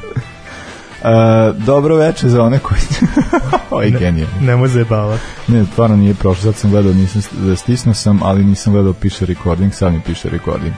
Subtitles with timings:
[1.02, 2.80] Uh, dobro veče za one koji...
[3.70, 4.26] Ovo je genije.
[4.40, 5.22] Nemoj zajebavati.
[5.48, 6.42] Ne, stvarno nije prošlo.
[6.42, 7.22] Sad sam gledao, nisam,
[7.56, 10.74] stisnuo sam, ali nisam gledao piše recording, sad mi piše recording.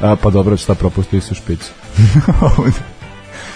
[0.00, 1.72] Uh, pa dobro, šta propustili su špicu.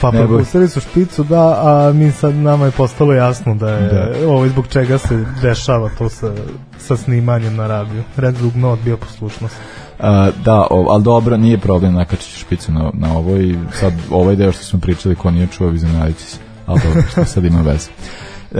[0.01, 4.29] Pa propustili su špicu, da, a mi sad nama je postalo jasno da je da.
[4.29, 6.33] ovo zbog čega se dešava to sa,
[6.79, 8.03] sa snimanjem na radiju.
[8.17, 9.57] Red zbog no odbio poslušnost.
[9.99, 10.05] Uh,
[10.45, 14.53] da, o, ali dobro, nije problem nakačiti špicu na, na ovo i sad ovaj deo
[14.53, 16.39] što smo pričali ko nije čuo, iznenadit se.
[16.67, 17.91] Ali dobro, što sad ima veze.
[18.51, 18.59] Uh,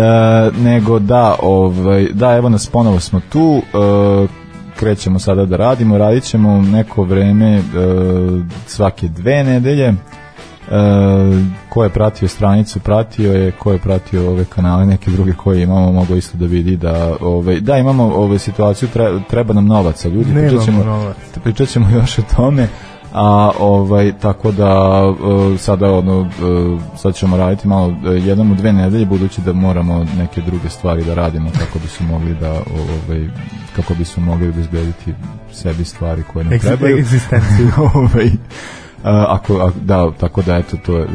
[0.65, 4.31] nego da, ovaj, da, evo nas ponovo smo tu, uh,
[4.77, 7.65] krećemo sada da radimo, radit ćemo neko vreme uh,
[8.67, 9.95] svake dve nedelje,
[11.69, 12.81] ko je pratio stranicu?
[12.81, 14.87] Pratio je ko je pratio ove kanale?
[14.87, 19.21] Neke druge koje imamo mogu isto da vidi da ove da imamo ove situaciju treba,
[19.31, 21.17] treba nam novaca ljudi pričaćemo novac.
[21.45, 22.69] pričaćemo još o tome
[23.13, 28.73] a ovaj tako da uh, sada ono uh, sad ćemo raditi malo jednom u dve
[28.73, 33.29] nedelje budući da moramo neke druge stvari da radimo kako bi su mogli da ovaj
[33.77, 35.15] kako bi su mogli obezbediti
[35.53, 36.99] sebi stvari koje nam trebaju.
[36.99, 37.71] egzistenciju.
[37.95, 38.31] Ovaj
[39.05, 41.07] ako, ako da tako da eto to uh,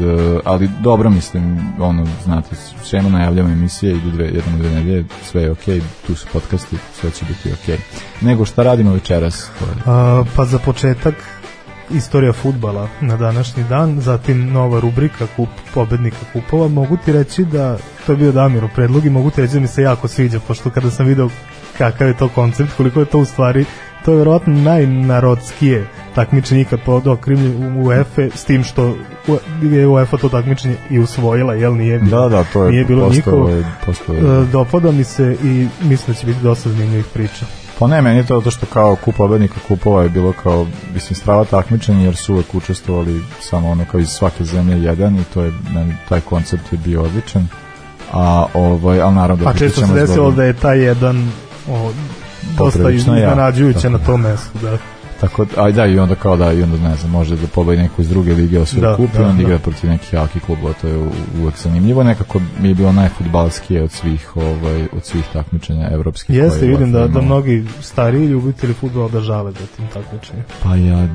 [0.44, 5.50] ali dobro mislim ono znate svema najavljamo emisije idu dve jednom dve nedelje sve je
[5.50, 7.80] okej okay, tu su podcasti sve će biti okej okay.
[8.20, 9.50] nego šta radimo večeras
[9.86, 11.14] A, pa za početak
[11.90, 16.68] istorija futbala na današnji dan, zatim nova rubrika kup pobednika kupova.
[16.68, 17.76] Mogu ti reći da,
[18.06, 20.70] to je bio Damiro predlog i mogu ti reći da mi se jako sviđa, pošto
[20.70, 21.28] kada sam video
[21.78, 23.64] kakav je to koncept, koliko je to u stvari
[24.04, 28.96] to je verovatno najnarodskije takmičenje ikad pod okriljem UEFA s tim što
[29.62, 33.08] je UEFA to takmičenje i usvojila, jel nije bilo, da, da, to je nije bilo
[33.08, 33.50] nikovo.
[33.86, 34.18] Postoje.
[34.18, 37.46] E, dopada mi se i mislim da će biti dosta zanimljivih priča.
[37.78, 41.16] Pa ne, meni je to to što kao kup pobednika kupova je bilo kao, mislim,
[41.16, 45.42] strava takmičenje jer su uvek učestvovali samo ono kao iz svake zemlje jedan i to
[45.42, 47.48] je, meni, taj koncept je bio odličan.
[48.12, 51.30] A, ovaj, ali naravno da A često se desilo da je taj jedan
[51.70, 51.92] o,
[52.58, 54.78] dosta iznenađujuće ja, na tom mestu, da.
[55.20, 58.02] Tako, aj da, i onda kao da, i onda ne znam, može da pobedi neko
[58.02, 59.42] iz druge lige osvoji da, kup da, onda da.
[59.42, 61.10] igra protiv nekih jakih klubova, to je
[61.40, 62.02] uvek zanimljivo.
[62.02, 66.36] Nekako mi je bilo najfutbalskije od svih, ovaj, od svih takmičenja evropskih.
[66.36, 70.44] Jeste, vidim da, da mnogi stariji ljubitelji futbola da žale za tim takmičenjem.
[70.62, 71.08] Pa ja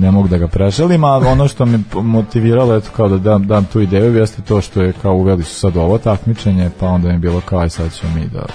[0.00, 3.64] ne mogu da ga preželim, ali ono što me motiviralo, eto kao da dam, dam
[3.64, 7.14] tu ideju, jeste to što je kao uveli su sad ovo takmičenje, pa onda mi
[7.14, 8.46] je bilo kao aj sad ćemo mi da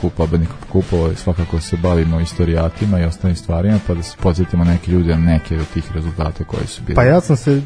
[0.00, 4.92] kup pobednika kupova svakako se bavimo istorijatima i ostalim stvarima pa da se podsjetimo neke
[4.92, 6.94] ljude neke od tih rezultata koji su bili.
[6.94, 7.62] Pa ja sam se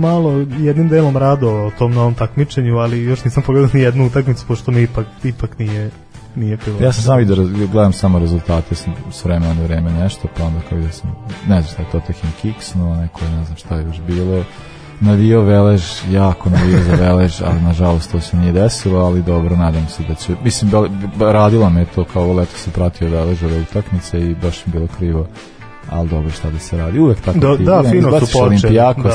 [0.00, 4.46] malo jednim delom rado o tom novom takmičenju, ali još nisam pogledao ni jednu utakmicu
[4.46, 5.90] pošto mi ipak, ipak nije
[6.36, 6.78] nije bilo.
[6.80, 7.36] Ja sam sam vidio,
[7.72, 11.16] gledam samo rezultate s, s vremena na vreme nešto, pa onda kao da sam,
[11.48, 14.44] ne znam šta je to Tehin Kicks, no neko ne znam šta je još bilo
[15.00, 19.88] navio Velež, jako navio za Velež, ali nažalost to se nije desilo, ali dobro, nadam
[19.88, 20.70] se da će, mislim,
[21.18, 25.26] radila me to kao leto se pratio Veležove utakmice i baš mi bilo krivo
[25.90, 28.74] ali dobro šta da se radi, uvek tako da, ti, da, fino su počeli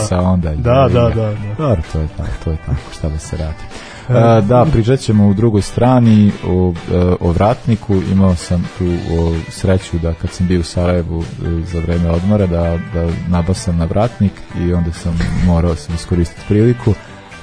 [0.10, 0.22] da.
[0.22, 1.34] onda da, da, da, da.
[1.58, 5.28] dobro, to je tako, to je tako, šta da se radi Uh, da, pričat ćemo
[5.28, 7.96] u drugoj strani o, e, o vratniku.
[8.12, 11.26] Imao sam tu o, sreću da kad sam bio u Sarajevu e,
[11.66, 16.94] za vreme odmora da, da nabasam na vratnik i onda sam morao sam iskoristiti priliku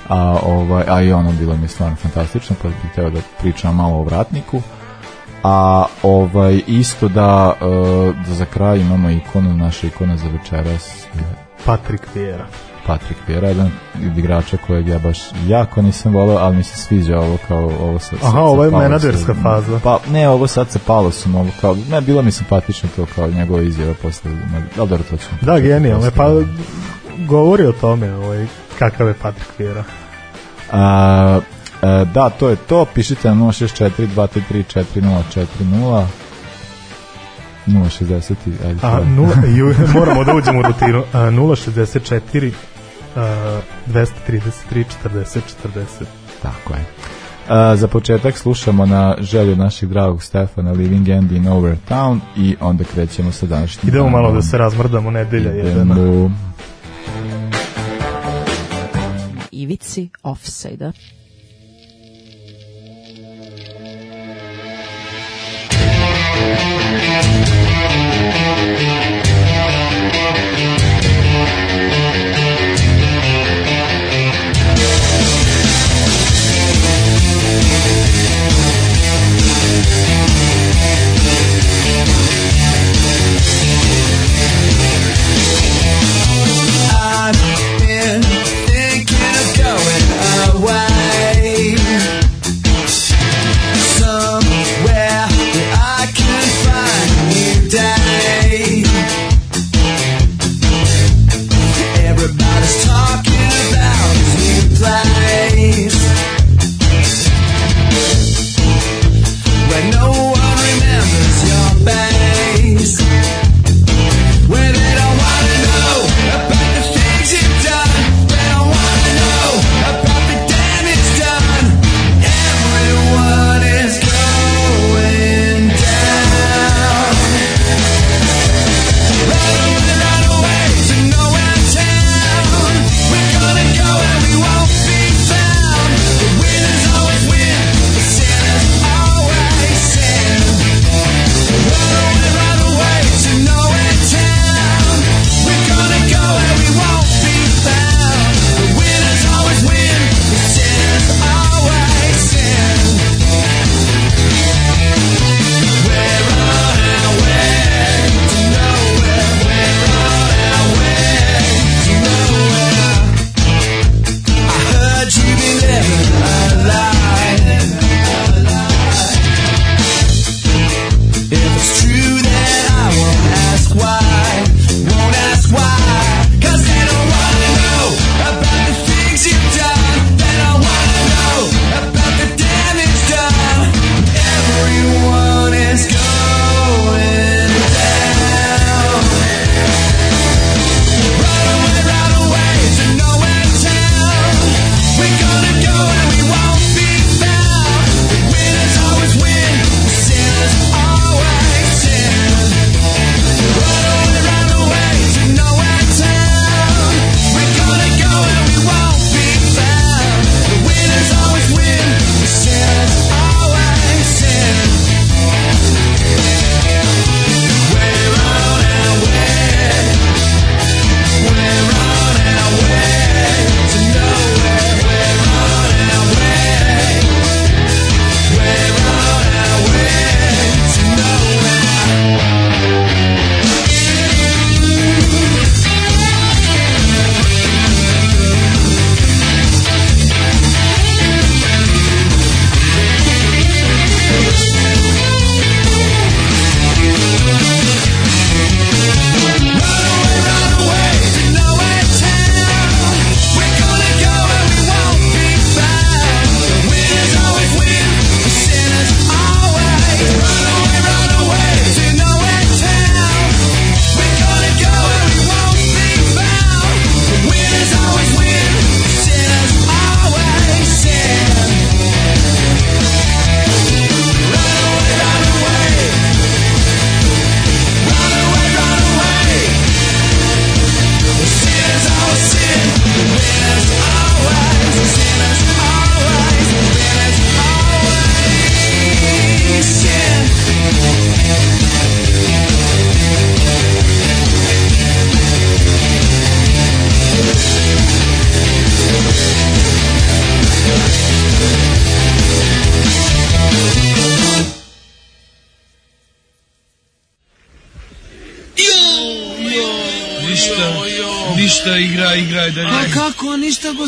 [0.08, 3.76] a, ovaj, a i ono bilo mi je stvarno fantastično pa bih htio da pričam
[3.76, 4.62] malo o vratniku
[5.42, 7.54] a ovaj isto da,
[8.26, 11.06] da za kraj imamo ikonu naša ikona za večeras
[11.64, 12.46] Patrik Vieira
[12.86, 17.18] Patrik Vjera, jedan od igrača kojeg ja baš jako nisam volao, ali mi se sviđa
[17.18, 19.80] ovo kao ovo sa, Aha, ovo je menadžerska faza.
[19.84, 23.62] Pa ne, ovo sad sa Palosom, ovo kao, ne, bilo mi simpatično to kao njegova
[23.62, 25.38] izjava posle, ali dobro to ćemo.
[25.42, 26.30] Da, genijalno, pa
[27.28, 28.46] govori o tome, ovaj,
[28.78, 29.84] kakav je Patrik Vjera.
[30.72, 31.40] A,
[31.82, 34.86] a, da, to je to, pišite na 064 233
[35.62, 36.06] 4040
[37.66, 38.34] 060
[38.66, 38.80] ajde.
[38.82, 41.02] A, nula, ju, moramo da uđemo u rutinu.
[41.12, 42.75] A, 064 a,
[43.16, 46.04] 233 40 40.
[46.42, 46.84] Tako je.
[47.48, 52.56] Uh, za početak slušamo na želju naših dragog Stefana Living End in Over Town i
[52.60, 55.94] onda krećemo sa današnjim Idemo malo da se razmrdamo nedelja jedana.
[55.94, 56.30] Da.
[59.50, 60.92] Ivici offside-a.
[67.06, 67.45] thank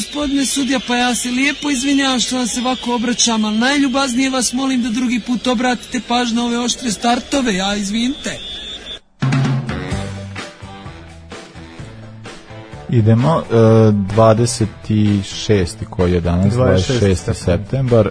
[0.09, 4.53] gospodine sudija, pa ja se lijepo izvinjavam što vam se ovako obraćam, ali najljubaznije vas
[4.53, 8.39] molim da drugi put obratite pažnju na ove oštre startove, ja izvinite.
[12.89, 15.85] Idemo, e, 26.
[15.91, 17.01] koji je danas, 26.
[17.01, 17.35] 26.
[17.35, 18.11] septembar, e,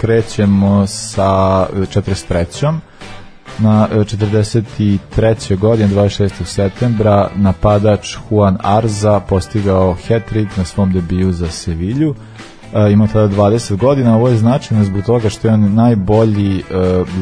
[0.00, 2.78] krećemo sa 43.
[3.58, 5.56] Na e, 43.
[5.58, 6.44] godine, 26.
[6.44, 12.14] septembra, napadač Juan Arza postigao hat-trick na svom debiju za Sevilju.
[12.74, 16.62] E, ima tada 20 godina, ovo je značajno zbog toga što je on najbolji e,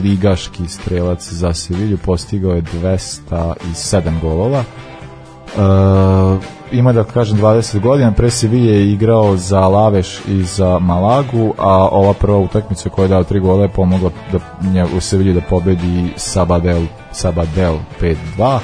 [0.02, 4.64] ligaški strelac za Sevilju, postigao je 207 golova.
[5.56, 6.42] Uh,
[6.72, 11.88] ima da kažem 20 godina, pre Sevilla je igrao za Laveš i za Malagu, a
[11.88, 16.12] ova prva utakmica koja je dao tri gola je pomogla da u Sevilji da pobedi
[16.16, 18.58] Sabadell, Sabadell 5-2.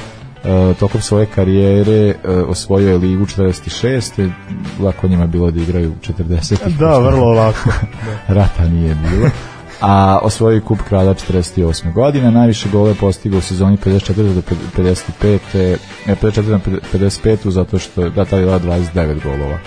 [0.45, 4.31] Uh, tokom svoje karijere uh, osvojio je ligu 46.
[4.81, 6.77] Lako njima bilo da igraju 40.
[6.79, 7.71] Da, vrlo lako.
[8.29, 9.31] Rata nije bilo
[9.81, 11.93] a osvojio kup kralja 48.
[11.93, 14.43] godine, najviše gole postigao u sezoni 54 do
[14.77, 16.59] 55, e, 54 do
[16.93, 19.59] 55 zato što da tada je 29 golova.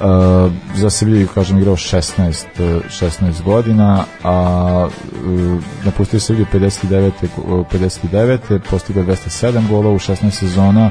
[0.00, 4.88] Uh, za Sevilju, kažem, igrao 16, 16 godina, a
[5.24, 7.10] uh, napustio Sevilju 59.
[7.46, 8.58] 59.
[8.70, 10.90] postigao 207 golova u 16 sezona,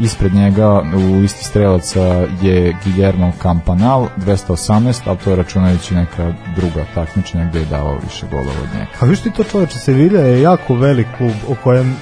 [0.00, 6.84] ispred njega u listi strelaca je Guillermo Campanal 218, ali to je računajući neka druga
[6.94, 8.90] takmičenja gde je davao više golova od njega.
[9.00, 11.96] A viš ti to čoveče, Sevilla je jako velik klub o kojem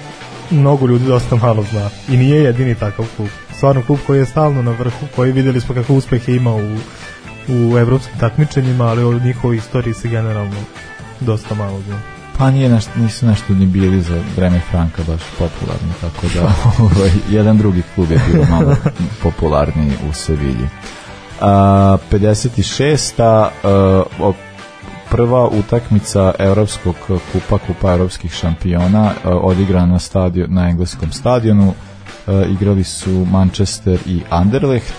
[0.50, 3.28] mnogo ljudi dosta malo zna i nije jedini takav klub.
[3.56, 6.76] Stvarno klub koji je stalno na vrhu, koji videli smo kakve uspehe ima u,
[7.48, 10.60] u evropskim takmičenjima, ali o njihovoj istoriji se generalno
[11.20, 12.17] dosta malo zna.
[12.38, 16.52] Pa nije nešto, nisu nešto ni bili za vreme Franka baš popularni, tako da
[16.84, 18.76] ovaj, jedan drugi klub je bio malo
[19.22, 20.68] popularniji u Sevilji.
[21.40, 23.22] A, 56.
[23.22, 24.32] A,
[25.10, 26.96] prva utakmica Evropskog
[27.32, 31.74] kupa, kupa evropskih šampiona, a, odigrana na, stadion, na engleskom stadionu.
[32.26, 34.94] A, igrali su Manchester i Anderlecht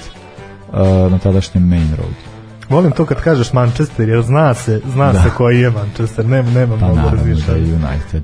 [0.74, 2.29] a, na tadašnjem Main Road.
[2.70, 5.24] Volim to kad kažeš Manchester, jer zna se, zna da.
[5.24, 7.46] se koji je Manchester, nema, nema pa, mnogo razmišljanja.
[7.48, 8.24] da je United.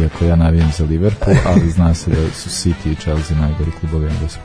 [0.00, 4.06] Iako ja navijam za Liverpool, ali zna se da su City i Chelsea najgori klubovi
[4.06, 4.40] Englesku.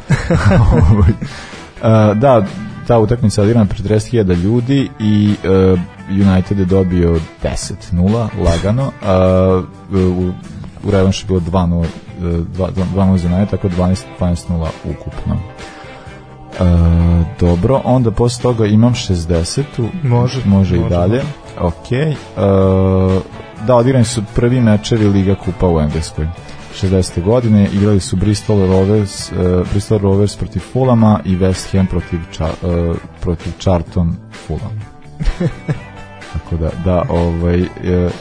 [1.02, 2.46] uh, da,
[2.88, 5.36] ta utakmica odigrana pred 40.000 ljudi i
[5.74, 8.84] uh, United je dobio 10-0 lagano.
[8.86, 9.66] Uh,
[10.18, 10.32] u,
[10.84, 11.86] u revanšu je bilo 2-0
[12.22, 15.40] 2-0 za United, tako 12-12-0 ukupno.
[16.60, 16.64] E,
[17.40, 21.22] dobro, onda posle toga imam 60 može, može, može i dalje.
[21.60, 21.92] Ok.
[21.92, 22.16] E,
[23.68, 26.28] da, odigrani su prvi mečevi Liga Kupa u Engleskoj.
[26.82, 27.24] 60.
[27.24, 29.38] godine igrali su Bristol Rovers, uh,
[29.72, 34.16] Bristol Rovers protiv Fulama i West Ham protiv, Ča, uh, protiv Charlton
[34.48, 34.82] Fulham.
[36.34, 38.12] Tako da, da, ovaj, uh,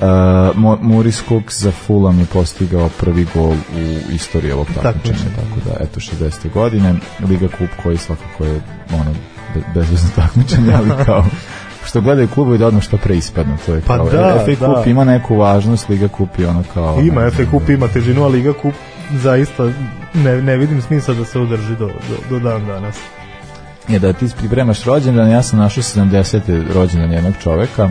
[0.00, 5.84] Uh, Maurice Cook za Fulham je postigao prvi gol u istoriji ovog takmičenja, tako da
[5.84, 6.52] eto 60.
[6.54, 6.94] godine
[7.28, 8.60] Liga Kup koji svakako je
[8.94, 9.14] ono
[9.54, 11.24] be, bezvezno takmičenje, ali kao
[11.84, 14.74] što gledaju klubovi da odmah što pre ispadnu, to je pa kao da, FA da.
[14.74, 18.24] Kup ima neku važnost, Liga Kup je ono kao ima ne, FA Kup ima težinu,
[18.24, 18.74] a Liga Kup
[19.12, 19.72] zaista
[20.14, 22.96] ne, ne vidim smisla da se udrži do, do, do dan danas
[23.88, 26.72] je da ti pripremaš rođendan, ja sam našao 70.
[26.74, 27.90] rođendan jednog čoveka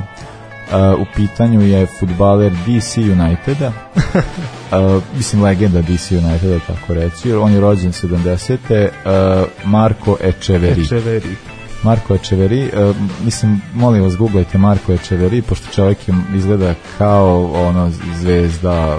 [0.69, 3.67] Uh, u pitanju je futbaler DC Uniteda
[4.15, 8.57] uh, mislim legenda DC Uniteda tako reći on je rođen 70.
[8.83, 11.35] Uh, Marko Echeveri Echeveri
[11.83, 12.95] Marko Echeveri, uh,
[13.25, 18.97] mislim, molim vas, googlajte Marko Echeveri, pošto čovjek je izgleda kao ono zvezda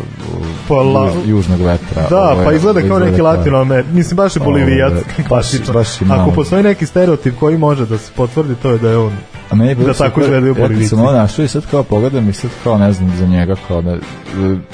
[0.68, 1.06] Pola...
[1.06, 2.08] juž, južnog vetra.
[2.10, 4.92] Da, Ovo je, pa izgleda kao neki latinoamer, mislim baš je bolivijac.
[5.28, 8.96] Baš, baš Ako postoji neki stereotip koji može da se potvrdi, to je da je
[8.96, 9.12] on
[9.50, 10.84] A meni da tako izgledaju bolivici.
[10.84, 13.56] Ja sam ovo našao i sad kao pogledam i sad kao ne znam za njega
[13.68, 13.98] kao da uh,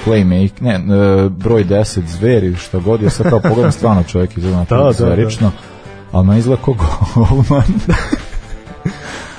[0.06, 4.64] playmake, ne, uh, broj 10 zveri, što god, ja sad kao pogledam stvarno čovjek izgleda
[4.70, 5.48] da, da, zverično.
[5.48, 5.76] Da, da
[6.12, 6.74] ali me izgleda kao
[7.14, 7.64] golman.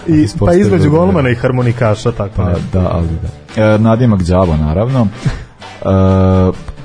[0.08, 3.64] I, pa između golmana i harmonikaša, tako pa, da, ali da.
[3.64, 5.08] E, Nadimak Đavo, naravno.
[5.82, 5.88] E,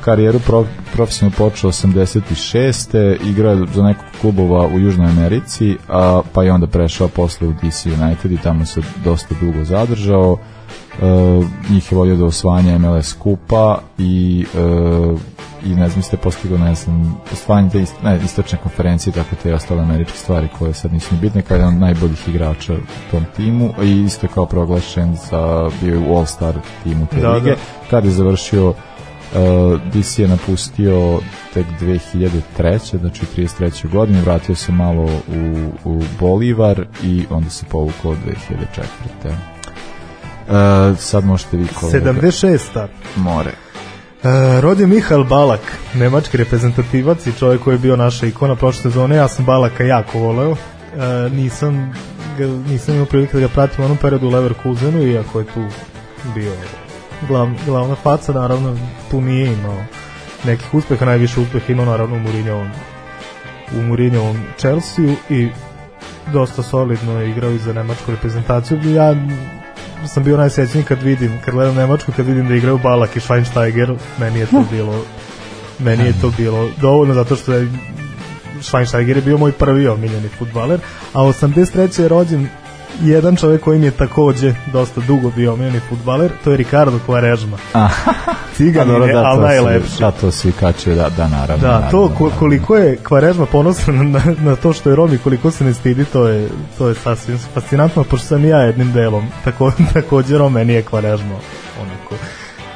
[0.04, 3.16] karijeru pro, profesionalno počeo 86.
[3.24, 7.86] igrao za nekog klubova u Južnoj Americi, a, pa je onda prešao posle u DC
[7.86, 10.32] United i tamo se dosta dugo zadržao.
[10.32, 15.20] Uh, njih je volio do osvajanja MLS kupa i uh,
[15.64, 19.54] i ne znam, ste postigao, ne znam, osvajanje te ist, ne, istočne konferencije, tako te
[19.54, 23.24] ostale američke stvari koje sad nisu ni bitne, kada je on najboljih igrača u tom
[23.36, 26.54] timu i isto kao proglašen za, bio u All-Star
[26.84, 27.56] timu te da, lige, da.
[27.90, 28.74] kada je završio
[29.34, 31.20] Uh, DC je napustio
[31.54, 32.98] tek 2003.
[32.98, 33.90] znači 33.
[33.90, 38.18] godine, vratio se malo u, u Bolivar i onda se povukao od
[39.26, 39.32] 2004.
[40.92, 42.12] Uh, sad možete vi kolega.
[42.12, 42.86] 76.
[43.16, 43.52] More.
[44.24, 45.60] E, rodio Mihael Balak,
[45.94, 49.16] nemački reprezentativac i čovjek koji je bio naša ikona prošle sezone.
[49.16, 50.52] Ja sam Balaka jako voleo.
[50.52, 51.94] E, nisam,
[52.38, 55.64] ga, nisam imao prilike da ga pratim u onom periodu u Leverkusenu, iako je tu
[56.34, 56.52] bio
[57.28, 58.76] glav, glavna faca, naravno
[59.10, 59.84] tu nije imao
[60.44, 62.70] nekih uspeha, najviše uspeha imao naravno u Mourinhovom
[63.76, 65.48] u Mourinhovom Chelsea i
[66.32, 68.94] dosta solidno je igrao i za nemačku reprezentaciju.
[68.94, 69.14] Ja
[70.06, 73.96] sam bio najsrećniji kad vidim, kad gledam Nemačku, kad vidim da igraju Balak i Schweinsteiger,
[74.18, 75.04] meni je to bilo
[75.78, 77.68] meni je to bilo dovoljno zato što je
[78.60, 80.80] Schweinsteiger je bio moj prvi omiljeni futbaler,
[81.12, 82.02] a 83.
[82.02, 82.48] je rođen
[83.00, 87.56] jedan čovjek koji mi je takođe dosta dugo bio omiljeni futbaler, to je Ricardo Quaresma.
[88.56, 89.98] Cigan je, da, ali to najlepši.
[90.00, 91.68] Da, to svi kačuju, da, da, naravno.
[91.68, 92.38] Da, to naravno, ko, naravno.
[92.38, 96.28] koliko je Kvarežma ponosan na, na to što je Romi, koliko se ne stidi, to
[96.28, 100.82] je, to je sasvim fascinantno, pošto sam ja jednim delom, tako, takođe Rom meni je
[100.82, 101.34] Kvarežma
[101.80, 102.14] onako,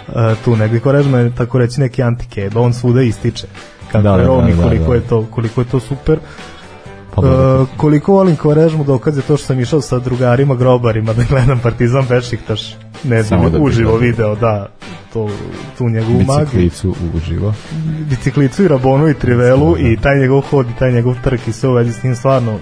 [0.09, 3.47] uh, tu negdje Kvarežma je tako reći neki antikeba, on svuda ističe
[3.93, 4.95] kako Da, je da, Rom i da, da, koliko, da.
[4.95, 6.17] Je to, koliko je to super.
[6.17, 6.56] Dobro.
[7.17, 11.59] Uh, koliko volim Kvarežmu dokaz je to što sam išao sa drugarima grobarima da gledam
[11.59, 14.69] Partizan Bešiktaš ne bi da uživo video da
[15.13, 15.31] to,
[15.79, 16.45] tu njegovu magiju.
[16.45, 17.55] Biciklicu uživo.
[18.11, 21.69] biciklicu i Rabonu i Trivelu i taj njegov hod i taj njegov trk i sve
[21.69, 22.59] u vezi s tim stvarno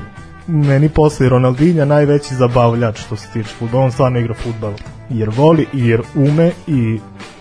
[0.46, 4.72] meni posle Ronaldinja najveći zabavljač što se tiče futbola, on stvarno igra futbal
[5.10, 7.00] jer voli i jer ume i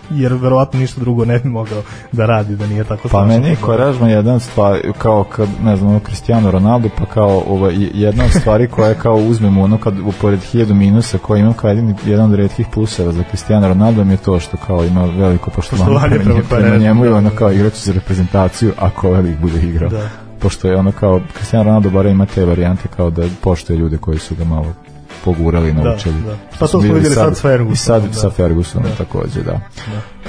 [0.10, 1.82] jer verovatno ništa drugo ne bi mogao
[2.12, 3.56] da radi da nije tako Pa meni je.
[3.56, 8.32] Koražma jedan stvar, kao kad, ne znam, ono Cristiano Ronaldo, pa kao ovaj, jedna od
[8.32, 12.26] stvari koja je kao uzmemo ono kad upored hiljadu minusa koje imam kao jedin, jedan
[12.26, 16.42] od redkih pluseva za Cristiano Ronaldo mi je to što kao ima veliko poštovanje prema,
[16.50, 17.36] prema njemu i da, ono da.
[17.36, 19.90] kao igrač za reprezentaciju ako velik bude igrao.
[19.90, 20.10] Da.
[20.40, 24.20] Pošto je ono kao, Cristiano Ronaldo bara ima te varijante kao da poštuje ljude koji
[24.20, 24.74] su ga malo
[25.24, 26.22] pogurali, naučili.
[26.22, 26.36] da.
[26.36, 28.14] Što Pa to smo bili vidjeli sad s Fergusonom, I sad da.
[28.14, 28.96] sa Fergusonom Da.
[28.96, 29.60] takođe, da.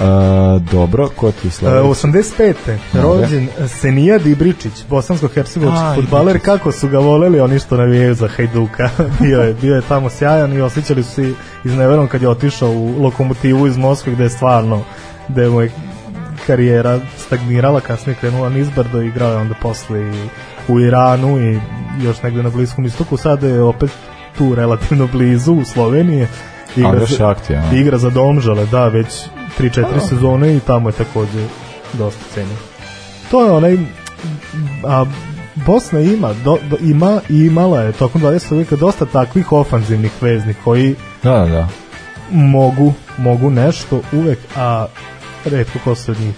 [0.01, 1.89] A, dobro, ko ti E, sledeći?
[1.89, 2.55] 85.
[2.95, 8.91] rođen Senija Dibričić, bosansko-hercegovički futbaler, kako su ga voleli oni što navijaju za Hajduka.
[9.21, 11.33] bio, je, bio je tamo sjajan i osjećali su se
[11.65, 14.83] izneverom kad je otišao u lokomotivu iz Moskve gde je stvarno
[15.29, 15.71] gde mu je
[16.47, 20.29] karijera stagnirala, kasnije krenula nizbrdo, igrao je onda posle i
[20.69, 21.61] u Iranu i
[22.03, 23.91] još negde na Bliskom istoku, sada je opet
[24.39, 26.27] tu relativno blizu u Sloveniji.
[26.77, 27.77] Još za- aktivan.
[27.77, 29.07] igra za Domžale, da, već
[29.59, 31.47] 3-4 sezone i tamo je takođe
[31.93, 32.57] dosta cenjen.
[33.31, 33.79] To je onaj
[34.85, 35.05] a
[35.57, 38.57] Bosna ima do, do, ima i imala je tokom 20.
[38.57, 41.69] veka dosta takvih ofanzivnih veznih koji Da, da, da.
[42.31, 44.87] mogu mogu nešto uvek, a
[45.45, 46.35] retko ko se od njih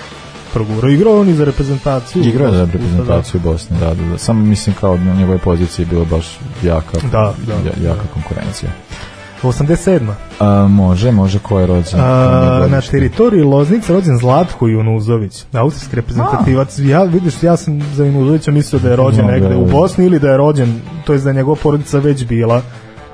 [0.57, 0.91] progurao.
[0.91, 2.23] Igrao on i za reprezentaciju.
[2.25, 4.19] Igrao za puta, reprezentaciju Bosne, da, da, da.
[4.19, 8.13] Samo mislim kao na njegove pozicije je bilo baš jaka, Da, da, ja- jaka da.
[8.15, 8.71] konkurencija.
[8.71, 9.07] Da.
[9.43, 10.13] 87.
[10.41, 12.01] A, može, može, ko je rođen?
[12.01, 16.79] A, na teritoriji Loznice rođen Zlatko Junuzović, austrijski reprezentativac.
[16.79, 19.73] Ja vidiš, ja sam za Junuzovića mislio da je rođen No, negde da, u da.
[19.73, 22.63] Bosni ili da je rođen, to je da je njegova porodica već bila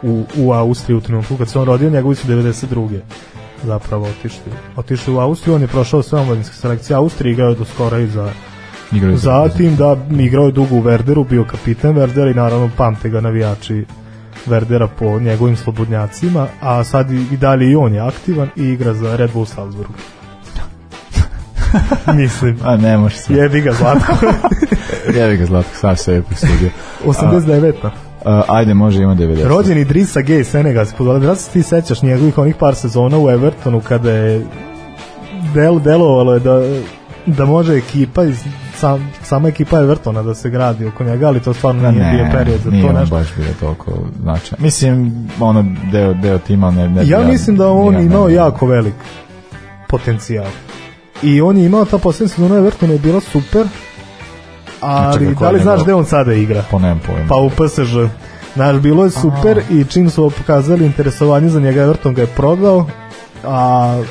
[0.03, 3.01] u, u Austriji u trenutku kad se on rodio, njegovi su 92.
[3.65, 4.53] zapravo otišli.
[4.77, 8.07] Otišli u Austriju, on je prošao sve omladinske selekcije Austrije, igrao je do skora i
[8.07, 8.31] za
[8.93, 12.71] Igrao je za Zatim da igrao je dugo u Werderu, bio kapiten Werdera i naravno
[12.77, 13.85] pamte ga navijači
[14.47, 18.95] Werdera po njegovim slobodnjacima, a sad i, i dalje i on je aktivan i igra
[18.95, 19.91] za Red Bull Salzburg.
[22.21, 23.35] Mislim, A ne može se.
[23.35, 24.13] jebi ga Zlatko.
[25.19, 26.71] Jevi ga Zlatko, sam se presudio.
[27.05, 27.91] 89.
[28.25, 29.49] A, ajde, može, ima 90.
[29.49, 31.23] Rođen Gay, Senegalski futboler.
[31.23, 34.47] Da se ti sećaš njegovih onih par sezona u Evertonu kada je
[35.55, 36.61] del, delovalo je da
[37.27, 41.55] da može ekipa iz sam, sama ekipa Evertona da se gradi oko njega, ali to
[41.55, 43.17] stvarno Da, nije ne, bio period za nije to nešto.
[43.17, 44.63] baš bio toliko značajan.
[44.63, 46.89] Mislim, ono, deo, deo tima ne...
[46.89, 48.95] ne Ja mislim da on imao ne- jako velik
[49.89, 50.47] potencijal.
[51.23, 53.67] I on je imao ta posljednja sezona Evertona je bila super,
[54.83, 56.65] ali Čekaj, da li znaš gde on sada igra?
[56.71, 57.27] Po nemam pojma.
[57.29, 58.09] Pa u PSG.
[58.55, 62.87] Znaš, bilo je super i čim su pokazali interesovanje za njega, Everton ga je prodao,
[63.45, 64.03] a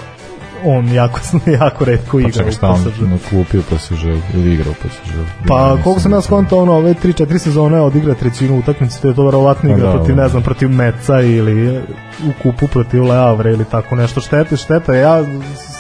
[0.65, 1.19] on jako,
[1.61, 4.03] jako redko Pa igra čekaj, u šta on na klupi u PSG
[4.33, 5.13] ili igra u PSG?
[5.47, 9.25] Pa koliko sam ja skontao, ono, ove 3-4 sezone odigra trećinu utakmice, to je to
[9.25, 10.21] verovatno Pa igra da, protiv, da.
[10.21, 11.81] ne znam, protiv Meca ili
[12.27, 14.21] u kupu protiv Leavre ili tako nešto.
[14.21, 15.23] Štete, šteta, ja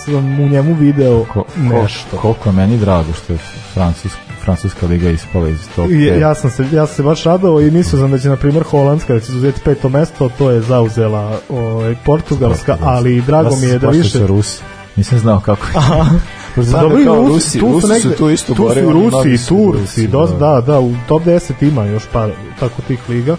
[0.05, 2.17] sam u njemu video Ko, ko, nešto.
[2.17, 3.39] koliko je meni drago što je
[3.73, 6.19] Francuska, Francuska liga ispala iz top I, 5.
[6.19, 8.63] ja sam se ja sam se baš radovao i mislio sam da će na primjer
[8.63, 13.79] Holandska da će uzeti peto mesto, to je zauzela ovaj Portugalska, ali drago mi je
[13.79, 14.61] da više su Rusi.
[14.95, 15.73] Nisam znao kako je.
[15.73, 16.05] Pa
[16.61, 18.53] znam Pa dobro, da i kao Rusi, Rusi- tu Rusi su, su negde, tu isto
[18.53, 20.27] tu su gore, i oni Rusi i su Turci, da.
[20.39, 23.37] da, da, u top 10 ima još par tako tih liga,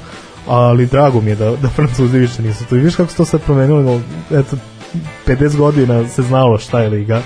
[0.49, 2.77] ali drago mi je da, da Francuzi više nisu tu.
[2.77, 4.57] I viš kako se to sad promenilo, eto,
[5.27, 7.21] 50 godina se znalo šta je liga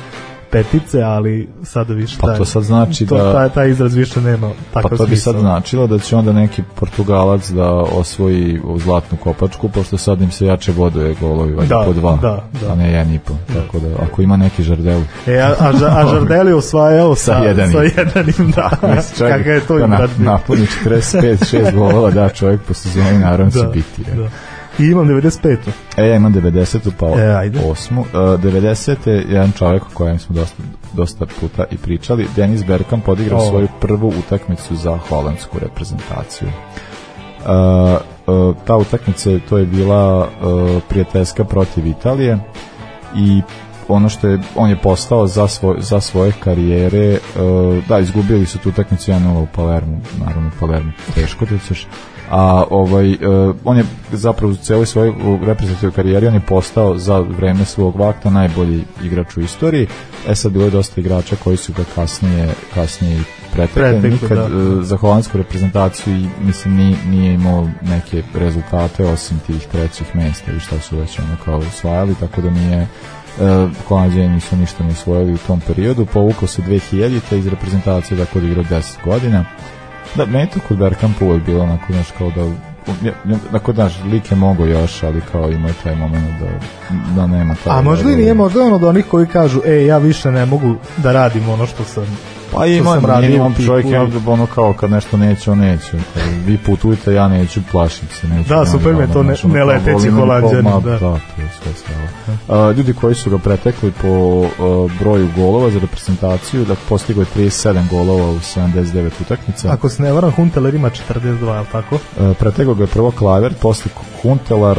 [0.51, 4.51] petice, ali sada više Pa to sad znači to, da- taj, taj izraz više nema
[4.73, 9.69] takav Pa to bi sad značilo da će onda neki Portugalac da osvoji zlatnu kopačku,
[9.69, 12.73] pošto sad im se jače boduje golovi valjda Da, po dva, da, da.
[12.73, 13.33] a ne jedan i po.
[13.55, 17.45] Tako da, ako ima neki žardel, E, a, a, a Žardel je osvajao sa, Sa
[17.45, 17.73] jedanim.
[17.73, 18.71] Sa jedanim, da.
[19.19, 23.69] Kakav je to da na, napuni 45-6 golova, da čovjek po sezoni naravno će Da,
[23.69, 24.03] biti.
[24.11, 24.15] je.
[24.17, 24.29] da.
[24.79, 25.57] I imam 95.
[25.97, 26.91] E, ja imam 90.
[26.99, 27.59] pa E, ajde.
[27.59, 27.99] 8.
[27.99, 29.09] Uh, 90.
[29.09, 30.63] je jedan čovjek o kojem smo dosta,
[30.93, 32.27] dosta puta i pričali.
[32.37, 33.49] Denis Bergkamp odigrao O.
[33.49, 36.49] svoju prvu utakmicu za holandsku reprezentaciju.
[36.49, 42.39] Uh, uh, ta utakmica to je bila uh, prijateljska protiv Italije
[43.17, 43.43] i
[43.89, 48.59] ono što je on je postao za, svoj, za svoje karijere uh, da izgubili su
[48.59, 51.87] tu utakmicu 1-0 u Palermu naravno u Palermu teško da ćeš
[52.31, 57.19] a ovaj uh, on je zapravo u celoj svojoj reprezentativnoj karijeri on je postao za
[57.19, 59.87] vreme svog vakta najbolji igrač u istoriji
[60.29, 63.21] e sad bilo je dosta igrača koji su ga kasnije kasnije
[63.53, 64.45] pretekli nikad da.
[64.45, 70.53] uh, za holandsku reprezentaciju i mislim ni, nije imao neke rezultate osim tih trećih mesta
[70.53, 72.87] i šta su već ono kao osvajali tako da nije
[73.41, 78.41] Uh, Holandjani nisu ništa ne osvojili u tom periodu, povukao se 2000 iz reprezentacije, dakle
[78.41, 79.45] odigrao 10 godina.
[80.15, 82.51] Da, meni to kod Bergkampa uvek bilo onako, znaš, kao da
[83.53, 86.47] dakle, znaš, lik je mogo još, ali kao ima taj moment da,
[87.17, 87.79] da nema taj...
[87.79, 90.47] A možda i nije, možda je on od onih koji kažu, e, ja više ne
[90.47, 92.19] mogu da radim ono što sam
[93.01, 95.93] Pa radio minimum u piku čovjek i- je ono kao kad nešto neće, on neće.
[96.47, 98.29] Vi putujte, ja neću, plašim se.
[98.29, 99.35] Neću, Da, ne, super mi je to ne-
[100.11, 100.91] kao, Holanđanin, ma, da.
[100.91, 101.95] Da, to je sve.
[102.71, 104.09] Uh, ljudi koji su ga pretekli po
[105.01, 109.73] broju golova za reprezentaciju, da postigo je 37 golova u 79 utakmica.
[109.73, 111.23] Ako se ne varam, Hunteler ima 42,
[111.55, 111.99] je li tako?
[112.35, 113.91] Pretegao ga je prvo Klaver, posle
[114.23, 114.79] Huntelar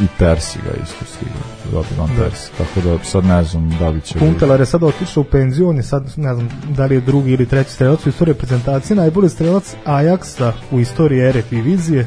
[0.00, 1.42] i Persi ga isto stigao.
[1.64, 2.22] Dobio on Da.
[2.22, 2.50] Persi.
[2.58, 4.18] Tako da sad ne znam da li će...
[4.18, 7.32] Hunteler je sad otišao u penziju, on je sad, ne znam, da li je drugi
[7.32, 12.06] ili treći strelac u istoriji reprezentacije, najbolji strelac Ajaxa u istoriji ere divizije,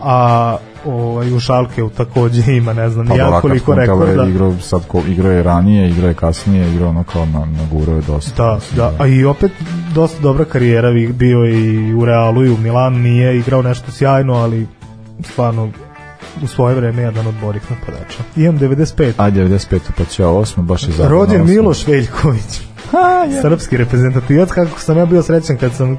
[0.00, 4.30] a ovaj, u Šalkeu takođe ima, ne znam, Pa ja koliko Huntelar je rekorda.
[4.30, 7.92] Igrao, sad ko, igrao je ranije, igrao je kasnije, igrao ono kao na, na guro
[7.92, 8.44] je dosta.
[8.44, 9.52] Da, Mislim da, a i opet
[9.94, 14.34] dosta dobra karijera, bio je i u Realu i u Milanu, nije igrao nešto sjajno,
[14.34, 14.66] ali
[15.22, 15.70] stvarno
[16.42, 18.18] u svoje vreme jedan od borih napadača.
[18.36, 19.12] Imam 95.
[19.16, 19.78] A 95.
[19.98, 20.62] pa će 8.
[20.62, 21.14] baš je zadano.
[21.14, 22.60] Rođen Miloš Veljković.
[23.42, 25.98] Srpski reprezentativac, kako sam ja bio srećan kad sam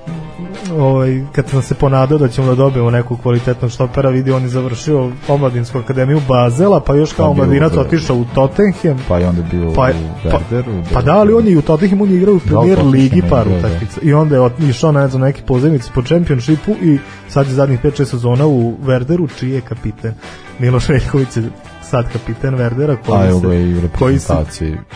[0.71, 4.49] ovaj, kad sam se ponadao da ćemo da dobijemo nekog kvalitetnog štopera, vidi on je
[4.49, 4.95] završio
[5.27, 9.61] omladinsku akademiju Bazela, pa još kao Pa omladinac otišao u Tottenham, Pa je onda bio
[9.65, 10.83] Pa, u pa, Werderu.
[10.93, 13.21] pa da, ali on je i u Tottenhamu on je igrao u premier Tottenham ligi
[13.21, 13.57] par da.
[13.57, 13.99] utakmica.
[14.01, 16.97] I onda je išao na znam, neki pozemici po čempionšipu i
[17.29, 20.13] sad je zadnjih 5-6 sezona u Werderu, čiji je kapiten.
[20.59, 21.43] Miloš Veljković je
[21.83, 24.27] sad kapiten Werdera koji A se- ga i u koji se-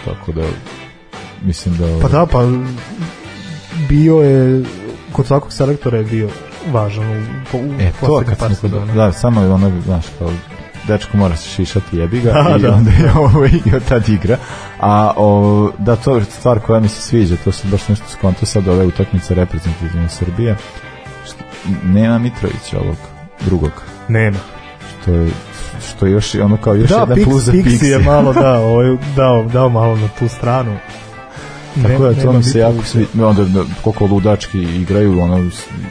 [0.05, 0.41] tako da
[1.41, 1.99] mislim da...
[2.01, 2.39] Pa da, pa
[3.89, 4.63] bio je
[5.11, 6.29] kod svakog selektora je bio
[6.71, 7.17] važan u,
[7.53, 8.93] u E, to kad par kod, sezona.
[8.93, 10.31] da, samo je ono, znaš, kao,
[10.87, 12.73] dečko mora se šišati jebi ga Da, i da.
[12.73, 14.37] onda je ovo i od tad igra.
[14.79, 18.45] A o, da, to je stvar koja mi se sviđa, to sam baš nešto skonto
[18.45, 20.55] sad ove utakmice reprezentativne Srbije.
[21.25, 21.43] Što,
[21.83, 22.97] nema Mitrovića ovog
[23.45, 23.71] drugog,
[24.07, 24.37] Nema.
[25.01, 25.29] što je
[25.89, 27.85] što je još ono kao još da, jedan plus za Pix, Pixi Pixi.
[27.85, 30.77] je malo da, ovaj, dao, dao malo na tu stranu.
[31.83, 35.49] Tako da to nam se jako svi, onda da, koliko ludački igraju, ono,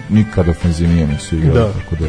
[0.09, 1.73] nikad ofenzivnije nisu igrali, Da.
[1.73, 2.07] tako da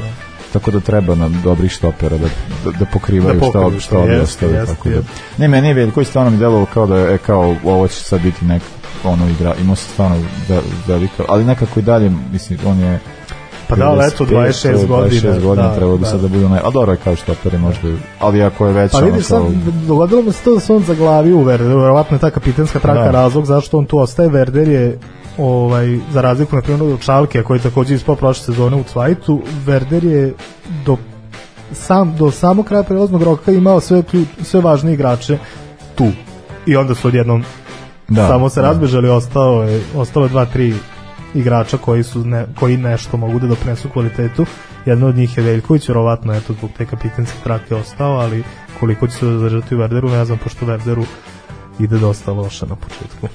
[0.53, 2.27] tako da treba nam dobrih štopera da,
[2.65, 4.95] da, da pokrivaju Da šta, pokriju, šta ovi jeste, jeste, tako da.
[4.95, 5.11] jeste.
[5.37, 8.21] Ne, meni je Veljković stvarno mi delovao kao da je, e, kao, ovo će sad
[8.21, 8.61] biti nek,
[9.03, 10.17] ono igra, imao se stvarno
[10.49, 12.99] ve, velika, ali nekako i dalje, mislim, on je
[13.69, 15.33] Pa da, ali eto, 26 godina.
[15.33, 16.09] 26 godina da, trebalo bi da.
[16.09, 17.87] sad da bude onaj, a dobro je kao štoperi možda,
[18.19, 19.51] ali ako je već Pa vidiš, kao,
[19.87, 23.03] dogodilo mu se to da se on zaglavio u Werderu, verovatno je ta kapitenska traka
[23.03, 23.11] Da.
[23.11, 24.29] razlog zašto on tu ostaje.
[24.29, 24.99] Werder je
[25.37, 29.41] ovaj, za razliku na primjer od Šalke, koji je takođe ispao prošle sezone u Cvajtu,
[29.67, 30.33] Werder je
[30.85, 30.97] do
[31.73, 34.03] sam do samog kraja prelaznog roka imao sve
[34.41, 35.37] sve važne igrače
[35.95, 36.07] tu.
[36.65, 37.43] I onda su odjednom
[38.07, 38.67] da, samo se da.
[38.67, 40.73] razbežali, ostao je ostalo je dva, tri
[41.33, 44.45] igrača koji su ne, koji nešto mogu da doprinesu kvalitetu.
[44.85, 48.43] Jedno od njih je Veljković, verovatno eto zbog te kapitenske trake ostao, ali
[48.79, 51.05] koliko će se zadržati u Werderu, ne znam, pošto Werderu
[51.79, 53.27] ide dosta loše na početku.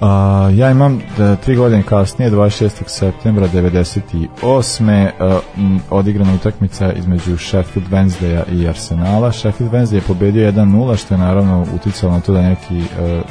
[0.00, 2.70] A, ja imam da, tri godine kasnije, 26.
[2.86, 5.10] septembra 98.
[5.20, 9.32] A, m, odigrana utakmica između Sheffield Wednesdaya i Arsenala.
[9.32, 13.22] Sheffield Wednesday je pobedio 1-0, što je naravno uticalo na to da neki a,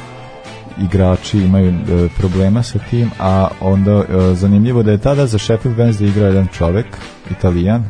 [0.78, 5.78] igrači imaju e, problema sa tim, a onda e, zanimljivo da je tada za Sheffield
[5.78, 6.86] Wednesday igrao jedan čovek,
[7.30, 7.84] italijan,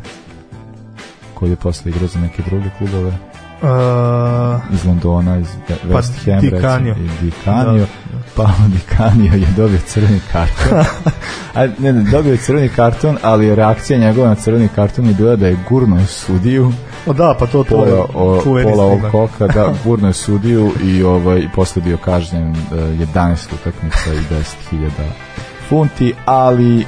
[1.34, 3.33] koji je posle igrao za neke druge klubove
[3.64, 6.94] Uh, iz Londona, iz Pa, West Ham, Di recimo, Canio.
[6.94, 7.86] i Di Canio.
[7.86, 10.78] Da, Paolo Di Canio je dobio crveni karton.
[11.54, 15.36] A, ne, ne, dobio je crveni karton, ali reakcija njegova na crveni karton je bila
[15.36, 16.72] da je gurno sudiju
[17.06, 19.12] o da, pa to to je pola, o, pola ovog snimak.
[19.12, 22.56] koka, da, gurno je sudiju i, ovaj, i posle bio kažnjen uh,
[23.14, 24.34] 11 utakmica i
[24.72, 24.88] 10.000
[25.68, 26.84] funti, ali uh,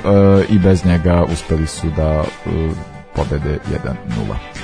[0.50, 2.52] i bez njega uspeli su da uh,
[3.14, 4.55] pobede 1-0.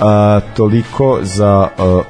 [0.00, 2.04] A, toliko za uh,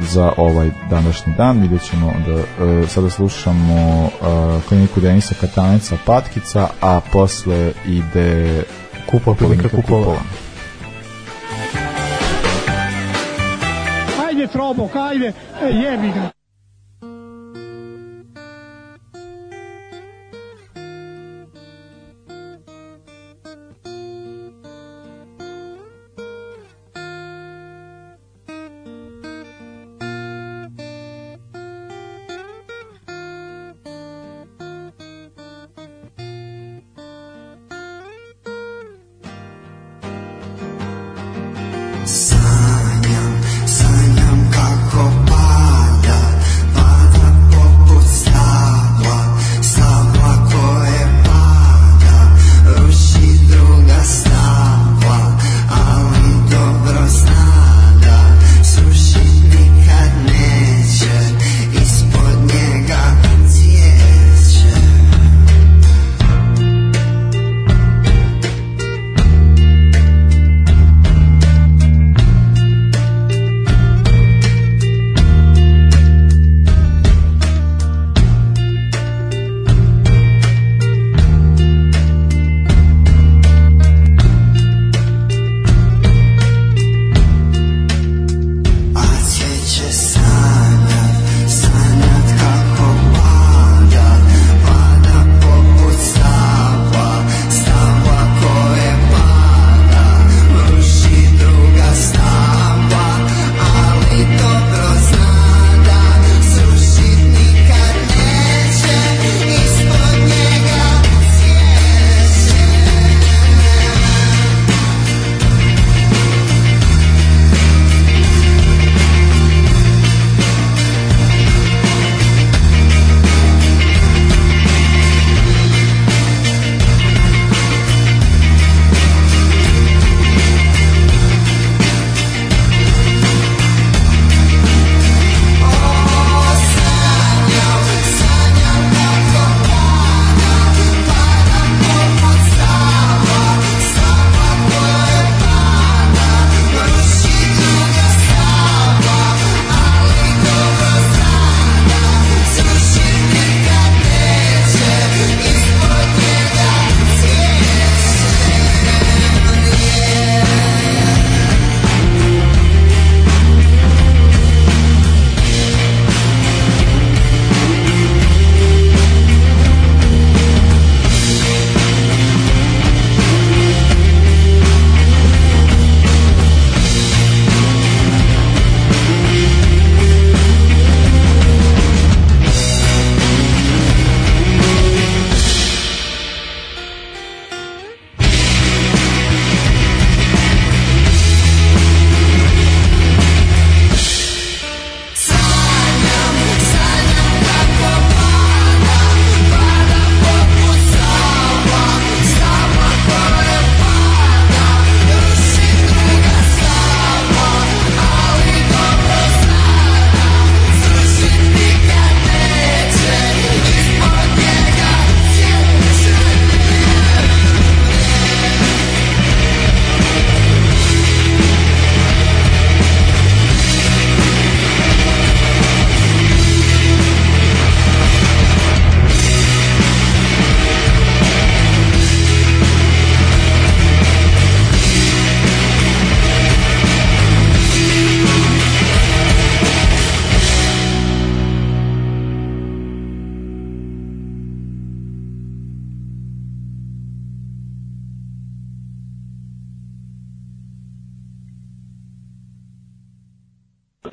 [0.00, 6.68] za ovaj današnji dan vidjet ćemo da uh, sada slušamo uh, kliniku Denisa Kataneca Patkica
[6.80, 8.62] a posle ide
[9.10, 10.16] Kupa Klinika Kupova.
[14.28, 15.32] Ajde Trobok, ajde,
[15.62, 16.41] e, jebi ga.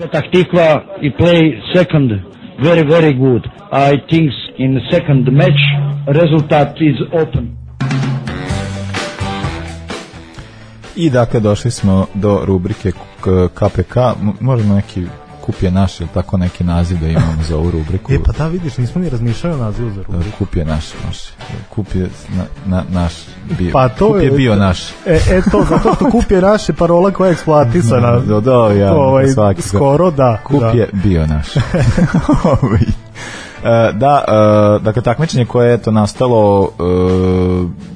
[0.09, 0.67] Petah Tikva
[1.01, 2.09] i play second
[2.63, 3.45] very, very good.
[3.71, 5.61] I think in second match,
[6.07, 7.57] result is open.
[10.95, 12.91] I dakle došli smo do rubrike
[13.53, 15.05] KPK, možemo neki
[15.49, 18.13] kup je naš, ili tako neki naziv da imamo za ovu rubriku.
[18.13, 20.37] E pa da vidiš, nismo ni razmišljali o nazivu za rubriku.
[20.37, 20.85] Kup je naš.
[21.69, 23.13] Kup je na, na, naš
[23.57, 23.71] bio.
[23.73, 24.89] Pa to kup je bio naš.
[25.05, 28.19] E, e to, zato što kup je naše parola koja je eksploatisana.
[28.19, 30.39] Da, da, ja, ovaj, svaki- skoro, da.
[30.43, 30.67] Kup da.
[30.67, 31.47] je bio naš.
[32.61, 32.81] Ovaj.
[33.63, 36.69] E, da, e, dakle, takmičenje koje je to nastalo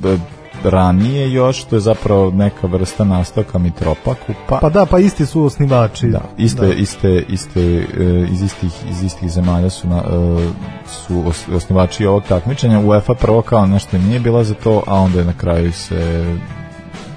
[0.04, 0.18] e,
[0.64, 4.60] ranije još, to je zapravo neka vrsta nastavka Mitropa kupa.
[4.62, 6.08] Pa da, pa isti su osnivači.
[6.08, 10.50] Da, iste, iste, iste, e, iz istih, iz istih zemalja su, na, e,
[10.88, 12.80] su os, osnivači ovog takmičenja.
[12.80, 16.36] UEFA prvo kao nešto nije bila za to, a onda je na kraju se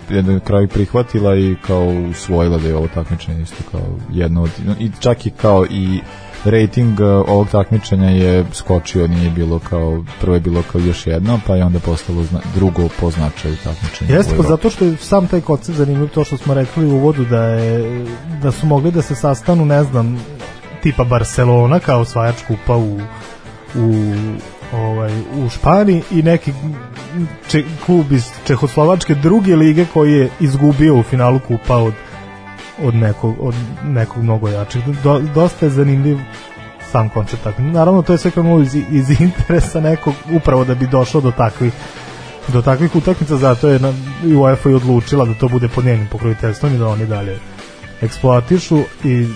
[0.08, 3.80] je na kraju prihvatila i kao usvojila da je ovo takmičenje isto kao
[4.12, 6.00] jedno od, i čak i kao i
[6.46, 11.40] rating e, ovog takmičenja je skočio, nije bilo kao prvo je bilo kao još jedno,
[11.46, 14.16] pa je onda postalo zna, drugo po značaju takmičenja.
[14.16, 17.24] Jeste, pa zato što je sam taj koncept zanimljiv, to što smo rekli u uvodu
[17.24, 18.04] da je
[18.42, 20.24] da su mogli da se sastanu, ne znam,
[20.82, 23.00] tipa Barcelona kao osvajač kupa u
[23.74, 24.04] u
[24.72, 25.12] ovaj
[25.44, 26.52] u Španiji i neki
[27.48, 31.94] če, klub iz Čehoslovačke druge lige koji je izgubio u finalu kupa od
[32.82, 34.82] od nekog, od nekog mnogo jačeg.
[35.02, 36.18] Do, dosta je zanimljiv
[36.92, 37.62] sam koncept tako.
[37.62, 41.72] Naravno, to je sve krenulo iz, iz interesa nekog, upravo da bi došao do takvih
[42.48, 43.92] do takvih utakmica, zato je na,
[44.24, 47.38] i UEFA i odlučila da to bude pod njenim pokroviteljstvom i da oni dalje
[48.00, 49.26] eksploatišu i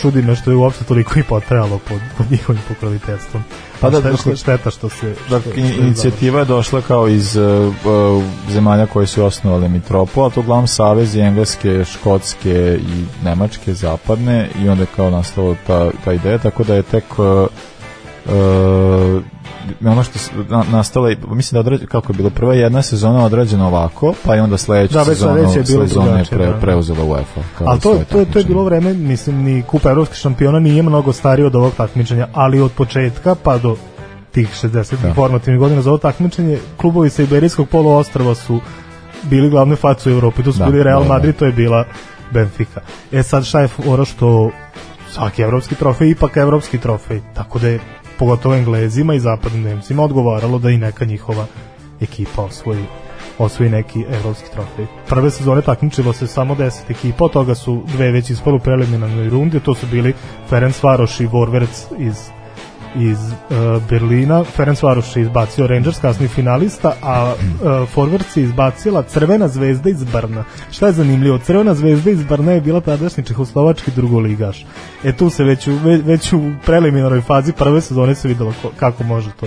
[0.00, 3.44] čudi me što je uopšte toliko i potrajalo pod, pod njihovim pokroviteljstvom.
[3.82, 5.14] Pa da, dakle- šteta što se...
[5.30, 10.40] Dakle, inicijativa je došla kao iz uh, uh, zemalja koje su osnovale Mitropo, a to
[10.40, 16.38] uglavnom savezi engleske, škotske i nemačke zapadne i onda je kao nastala ta, ta ideja,
[16.38, 17.46] tako da je tek uh,
[18.26, 19.22] uh,
[19.84, 23.66] ono što na, nastala, je- mislim da odrađe, kako je bilo, prva jedna sezona odrađena
[23.68, 26.52] ovako, pa je onda sledeća Da, sezona, je bilo sezona je pre, da.
[26.52, 27.40] preuzela UEFA.
[27.58, 31.12] Ali to, svoje to, to je bilo vreme, mislim, ni Kupa evropskih šampiona nije mnogo
[31.12, 33.76] stariji od ovog takmičenja, ali od početka pa do
[34.30, 35.14] tih 60 Da.
[35.14, 38.60] formativnih godina za ovo takmičenje, klubovi sa Iberijskog poluostrava su
[39.22, 41.14] bili glavne face u Evropi, to su Da, bili Real da, da.
[41.14, 41.84] Madrid, to je bila
[42.30, 42.80] Benfica.
[43.12, 44.50] E sad šta je fora što
[45.10, 47.78] svaki evropski trofej ipak evropski trofej, tako da je
[48.22, 51.46] pogotovo Englezima i zapadnim Nemcima odgovaralo da i neka njihova
[52.00, 52.84] ekipa osvoji
[53.38, 54.86] osvoji neki evropski trofej.
[55.08, 59.28] Prve sezone takmičilo se samo 10 ekipa, od toga su dve već ispalo u preliminarnoj
[59.28, 60.14] rundi, to su bili
[60.48, 62.30] Ferenc Varoš i Vorverc iz
[62.96, 64.44] iz uh, Berlina.
[64.44, 70.04] Ferenc Varoš je izbacio Rangers, kasni finalista, a uh, Forwards je izbacila Crvena zvezda iz
[70.04, 70.44] Brna.
[70.70, 71.38] Šta je zanimljivo?
[71.38, 74.66] Crvena zvezda iz Brna je bila tadašnji čehoslovački drugoligaš.
[75.04, 78.70] E tu se već u, ve- već u preliminarnoj fazi prve sezone se videlo ko,
[78.76, 79.46] kako može to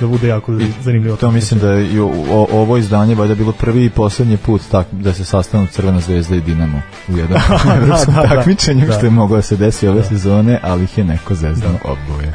[0.00, 1.16] da bude jako zanimljivo.
[1.16, 5.12] To mislim da je o, ovo izdanje valjda bilo prvi i poslednji put tak, da
[5.12, 7.40] se sastanu Crvena zvezda i Dinamo u jednom
[7.82, 8.28] evropskom da, da.
[8.28, 8.92] takmičenju, Da.
[8.92, 12.28] što je moglo da se desi ove sezone, ali ih je neko zezdan odboje.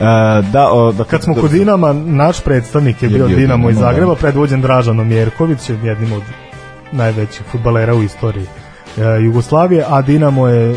[0.00, 3.70] e, da, o, da, Kad smo kod Dinama, naš predstavnik je, Je bio, bio Dinamo
[3.70, 4.20] iz Zagreba, da.
[4.20, 6.22] predvođen Dražanom Jerković, jednim od
[6.92, 8.46] najvećih futbalera u istoriji
[8.98, 10.76] e, Jugoslavije, a Dinamo je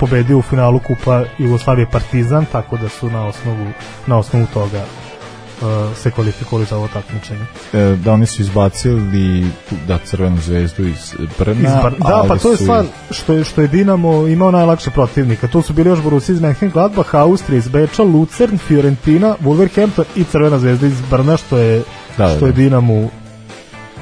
[0.00, 3.66] pobedio u finalu Kupa Jugoslavije Partizan, tako da su na osnovu,
[4.06, 7.44] na osnovu toga e, se kvalifikovali za ovo takmičenje.
[7.72, 9.46] e, da oni su izbacili
[9.86, 13.60] da Crvenu zvezdu iz Brna, Izbar, da, ali pa to je stvar što je, što
[13.60, 15.48] je Dinamo imao najlakše protivnika.
[15.48, 20.58] Tu su bili još Borussia iz Mönchengladbach, Austrija iz Beča, Lucern, Fiorentina, Wolverhampton i Crvena
[20.58, 21.82] zvezda iz Brna, što je,
[22.18, 22.56] Da, da, što je da.
[22.56, 23.08] Dinamo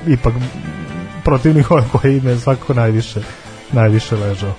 [0.07, 0.35] ipak
[1.25, 3.21] protivnik koji im je svakako najviše,
[3.73, 4.55] najviše ležao.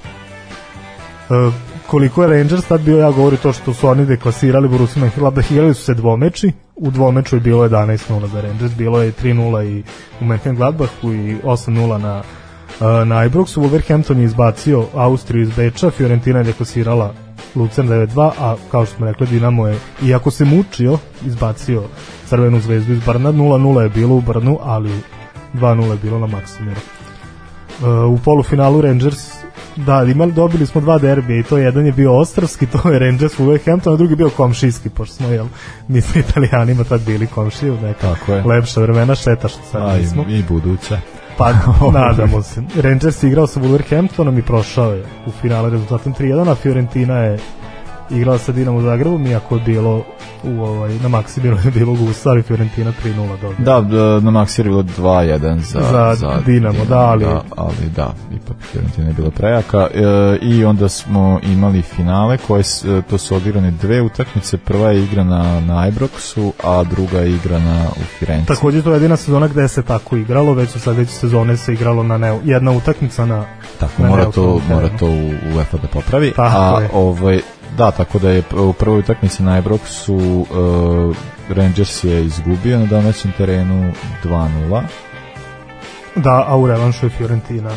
[1.29, 1.51] E,
[1.87, 5.73] koliko je Rangers tad bio, ja govori to što su oni deklasirali Borussia Mönchengladbach, igrali
[5.73, 9.83] su se dvomeči, u dvomeču je bilo 11-0 za Rangers, bilo je 3-0 i
[10.21, 12.17] u Mönchengladbachu i 8-0 na
[12.79, 17.13] uh, na Ibroxu, Wolverhampton je izbacio Austriju iz Beča, Fiorentina je deklasirala
[17.55, 21.83] Lucern 9-2, a kao što smo rekli Dinamo je, iako se mučio, izbacio
[22.25, 24.91] Crvenu zvezdu iz Brna, 0-0 je bilo u Brnu, ali
[25.53, 26.81] 2-0 je bilo na Maksimiru.
[27.81, 29.42] Uh, u polufinalu Rangers
[29.75, 33.37] da, imali, dobili smo dva derbija i to jedan je bio Ostravski, to je Rangers
[33.39, 35.45] Wolverhampton, a drugi je bio komšijski, pošto smo, jel,
[35.87, 38.43] mi smo italijanima tad bili komšije u neka Tako je.
[38.43, 40.25] lepša vremena, šteta što sad A, nismo.
[40.29, 40.99] i, i buduća.
[41.37, 41.53] Pa
[41.99, 42.63] nadamo se.
[42.81, 47.39] Rangers je igrao sa Wolverhamptonom i prošao je u finale rezultatom 3-1, a Fiorentina je
[48.13, 50.03] igrala sa Dinamo Zagrebom, iako je bilo
[50.43, 53.55] u ovaj, na Maksimiru je bilo Gustav i Fiorentina 3-0 dobro.
[53.59, 53.81] Da,
[54.19, 59.07] na Maxi je bilo 2-1 za, Za Dinamo, da, ali- da, ali da, ipak Fiorentina
[59.07, 60.01] je bila prejaka e,
[60.41, 65.59] i onda smo imali finale koje e, to su odigrane dve utakmice, prva je igrana
[65.61, 68.47] na Ibroxu, a druga je igrana u Firenci.
[68.47, 72.03] Takođe to je jedina sezona gde se tako igralo, već u sledeće sezone se igralo
[72.03, 73.45] na ne, jedna utakmica na
[73.79, 76.31] Tako, na mora to, mora to u UEFA da popravi.
[76.31, 76.89] Tako a je.
[76.93, 77.41] ovaj,
[77.77, 81.15] da, tako da je u prvoj utakmici na Ibroxu uh,
[81.49, 84.83] Rangers je izgubio na domaćem terenu 2-0.
[86.15, 87.71] Da, a u revanšu je Fiorentina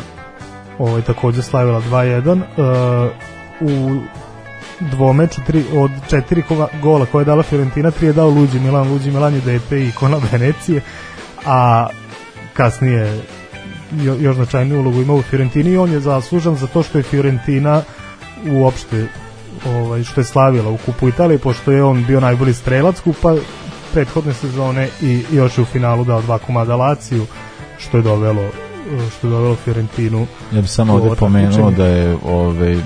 [0.79, 2.43] ovaj, takođe slavila 2-1.
[2.57, 3.11] Uh,
[3.61, 4.01] u
[4.81, 6.43] dvomeču tri, od četiri
[6.83, 8.89] gola koje je dala Fiorentina, tri je dao Luđi Milan.
[8.89, 10.81] Luđi Milan je dete i ikona Venecije,
[11.47, 11.87] a
[12.55, 13.23] kasnije
[14.03, 17.05] jo, još značajniju ulogu imao u Fiorentini i on je zaslužan za to što je
[17.05, 17.83] Fiorentina
[18.51, 19.09] uopšte
[19.67, 23.35] ovaj, što je slavila u kupu Italije, pošto je on bio najbolji strelac kupa
[23.93, 27.27] prethodne sezone i još je u finalu dao dva komada Laciju,
[27.79, 28.43] što je dovelo
[29.11, 32.77] što je dovelo Fiorentinu Ja bih samo ovde pomenuo da je ovaj,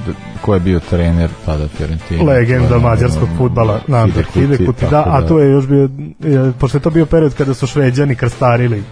[0.40, 2.24] ko je bio trener tada Fiorentina.
[2.24, 5.88] legenda je, mađarskog ono, futbala Namber Hidekuti, da, a to je još bio
[6.20, 8.82] je, pošto je to bio period kada su šveđani krstarili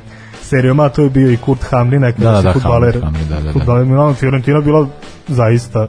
[0.42, 3.28] serijom, a to je bio i Kurt Hamlin, Da, da, su da, futbaler, Hamlin, Hamlin,
[3.28, 3.52] da, da, da.
[3.52, 4.86] futbaler Milano, Fiorentina bila
[5.28, 5.88] zaista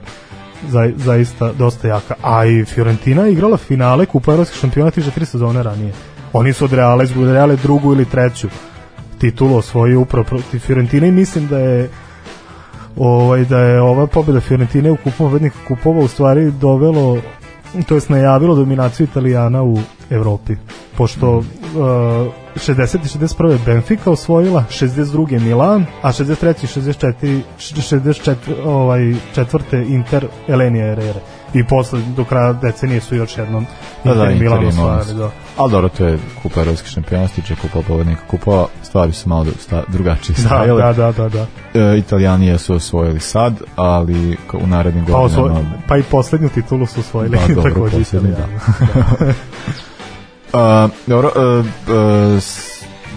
[0.67, 2.15] za, zaista dosta jaka.
[2.21, 5.93] A i Fiorentina je igrala finale Kupa evropskih šampiona tiže tri sezone ranije.
[6.33, 8.47] Oni su od Reala izgubili Reale drugu ili treću
[9.19, 11.89] titulu osvojio upravo protiv Fiorentine i mislim da je
[12.97, 17.17] ovaj da je ova pobeda Fiorentine u kupu pobednika kupova u stvari dovelo
[17.87, 19.77] to jest najavilo dominaciju Italijana u
[20.09, 20.55] Evropi
[20.97, 21.43] pošto uh,
[22.55, 23.05] 60.
[23.05, 23.57] i 61.
[23.65, 25.39] Benfica osvojila 62.
[25.39, 26.63] Milan a 63.
[26.63, 27.41] i 64.
[27.57, 28.35] 64.
[28.65, 31.19] ovaj četvrte Inter Elenija Herrera
[31.53, 33.65] i posle do kraja decenije su još jednom
[34.03, 35.31] Da, da, Inter i Inter Milan je imao osvajali da.
[35.57, 39.83] Ali dobro, to je kupa evropskih šampiona, stiče kupa pobednika kupova, stvari su malo sta,
[39.87, 40.81] drugačije Da, stajale.
[40.81, 41.45] da, da, da, da.
[41.79, 45.73] E, Italijani su osvojili sad, ali u narednim Pa, godinama...
[45.87, 48.55] pa i poslednju titulu su osvojili Pa, dobro, takođe poslednju, Italijani.
[50.53, 51.65] Uh, dobro, uh,
[52.35, 52.43] uh,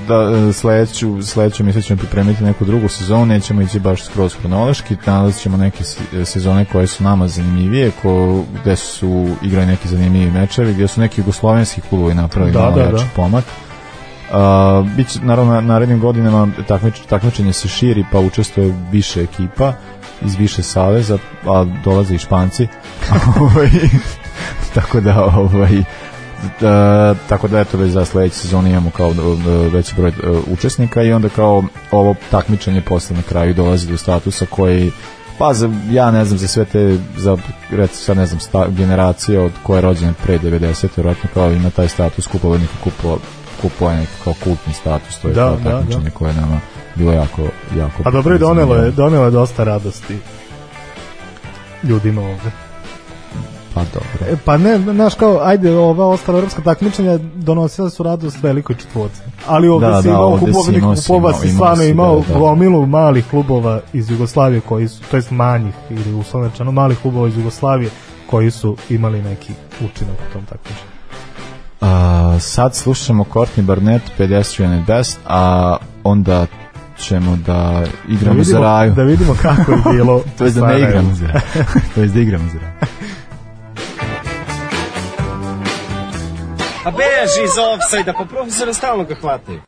[0.08, 4.96] da, uh, sledeću, sledeću misle ćemo pripremiti neku drugu sezonu, nećemo ići baš skroz hronološki,
[5.06, 10.30] nalazit ćemo neke se- sezone koje su nama zanimljivije, ko, gde su igrali neki zanimljivi
[10.30, 13.04] mečevi, gde su neki jugoslovenski klubovi napravili Da, malo da, da.
[13.16, 13.44] pomak.
[13.44, 19.72] Uh, biće, naravno, na narednim godinama takmič, takmičenje se širi, pa učestvuje više ekipa
[20.22, 22.68] iz više saveza, a dolaze i španci.
[23.40, 23.70] Ovaj,
[24.74, 25.82] tako da, ovaj,
[26.60, 30.12] da, tako da eto već za sledeće sezone imamo kao e, veći broj e,
[30.52, 34.92] učesnika i onda kao ovo takmičenje posle na kraju dolazi do statusa koji
[35.38, 37.36] pa za, ja ne znam za sve te za
[37.70, 41.70] recimo sad ne znam sta, generacije od koje je rođena pre 90 vjerojatno kao ima
[41.70, 42.58] taj status kupova
[43.62, 46.60] kupova je neki kao kultni status to je Da, kao da, takmičenje koje je nama
[46.94, 47.42] bilo jako
[47.76, 50.18] jako A dobro je donelo je, donelo je dosta radosti
[51.82, 52.61] ljudima ovde.
[53.74, 58.42] Pa dobro E, pa ne, znaš kao, ajde, ova ostala evropska takmičenja donosila su radost
[58.42, 59.20] velikoj četvorci.
[59.46, 62.38] Ali ovde Da, si da, imao kupovnik kupova, si stvarno si, imao da, da.
[62.38, 67.28] gomilu malih klubova iz Jugoslavije koji su, to jest manjih ili uslovno rečeno malih klubova
[67.28, 67.90] iz Jugoslavije
[68.30, 70.90] koji su imali neki učinak u tom takmičenju.
[71.80, 76.46] A, sad slušamo Courtney Barnett, Pedestrian and Best, a onda
[76.98, 78.92] ćemo da igramo za raju.
[78.94, 80.22] da vidimo kako je bilo.
[80.38, 81.66] to je da ne igramo za raju.
[81.94, 82.72] to je da igramo za raju.
[86.84, 89.60] A beži iz offside-a, pa profesora stalno ga hvataju.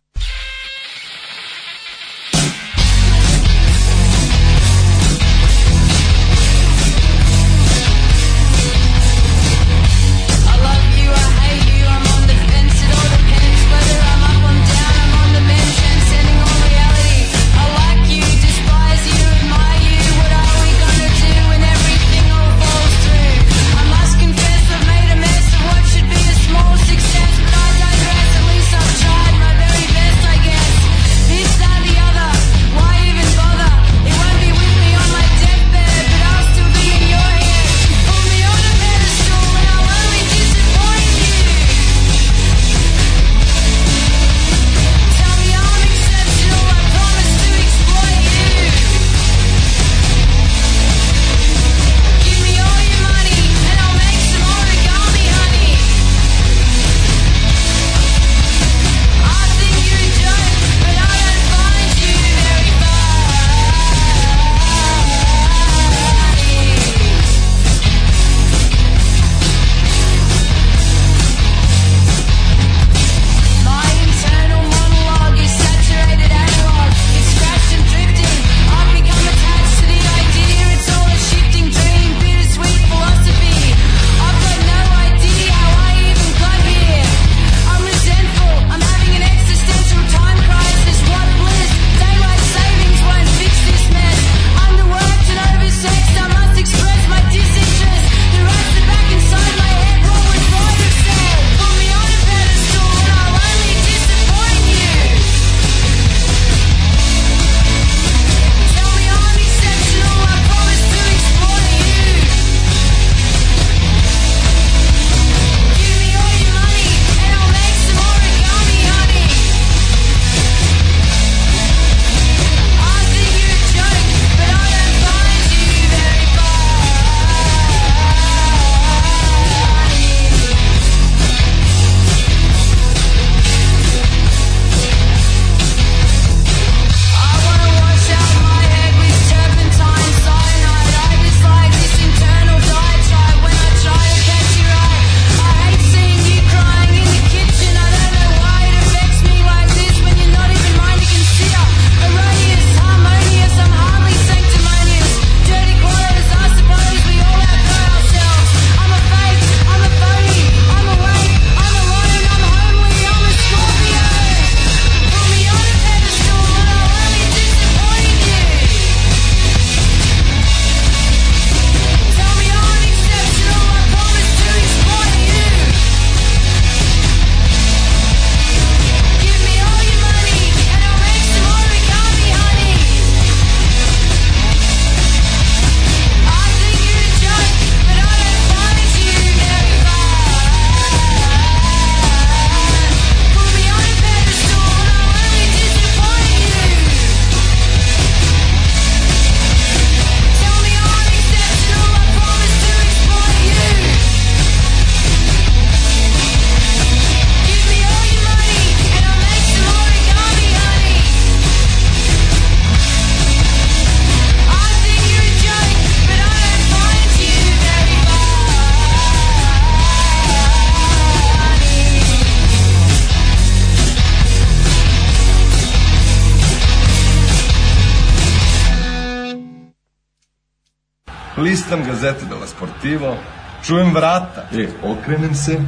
[231.45, 233.17] Listam gazete della Sportivo,
[233.63, 235.61] čujem vrata, e, okrenem se,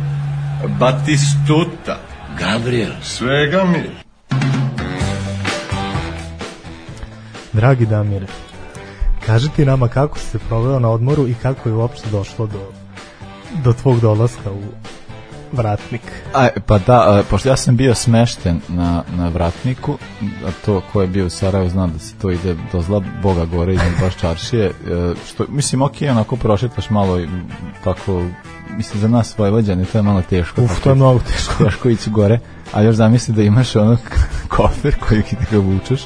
[0.79, 1.99] Batistuta,
[2.39, 2.93] Gabriel.
[3.03, 3.91] svega mi.
[7.53, 8.27] Dragi Damire,
[9.27, 12.73] kaži ti nama kako si se proveo na odmoru i kako je uopšte došlo do,
[13.65, 14.63] do tvog dolaska u
[15.53, 16.03] vratnik.
[16.35, 21.01] A, pa da, a, pošto ja sam bio smešten na, na vratniku, a to ko
[21.01, 24.17] je bio u Sarajevu zna da se to ide do zla Boga gore iznad baš
[24.17, 24.73] čaršije, e,
[25.29, 27.29] što, mislim, ok, onako prošetaš malo i
[27.85, 28.23] tako,
[28.77, 30.63] mislim, za nas Vojvođani to je malo teško.
[30.63, 31.55] Uf, tako to je mnogo teško.
[31.65, 32.39] teško ići gore,
[32.73, 33.97] a još zamisli da imaš ono
[34.57, 36.01] kofer koji ti ga vučeš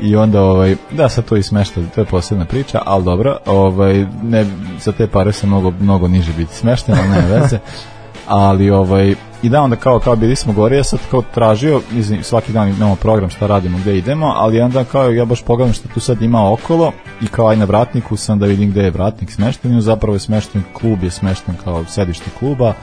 [0.00, 4.06] i onda ovaj da sad to i smešta to je posebna priča al dobro ovaj
[4.22, 4.46] ne
[4.80, 7.58] za te pare se mnogo mnogo niže biti smešten al nema veze
[8.26, 12.22] ali ovaj i da onda kao kao bili smo gore ja sad kao tražio mislim
[12.22, 15.88] svaki dan imamo program šta radimo gde idemo ali onda kao ja baš pogledam šta
[15.94, 19.30] tu sad ima okolo i kao aj na vratniku sam da vidim gde je vratnik
[19.30, 22.74] smešten i zapravo je smešten klub je smešten kao sedište kluba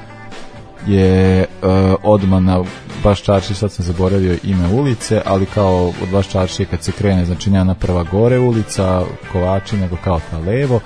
[0.87, 1.69] je uh,
[2.03, 2.63] odmah na
[3.03, 7.25] baš čarši, sad sam zaboravio ime ulice, ali kao od baš čaršije kad se krene,
[7.25, 10.79] znači ne ona prva gore ulica, Kovači, nego kao ta levo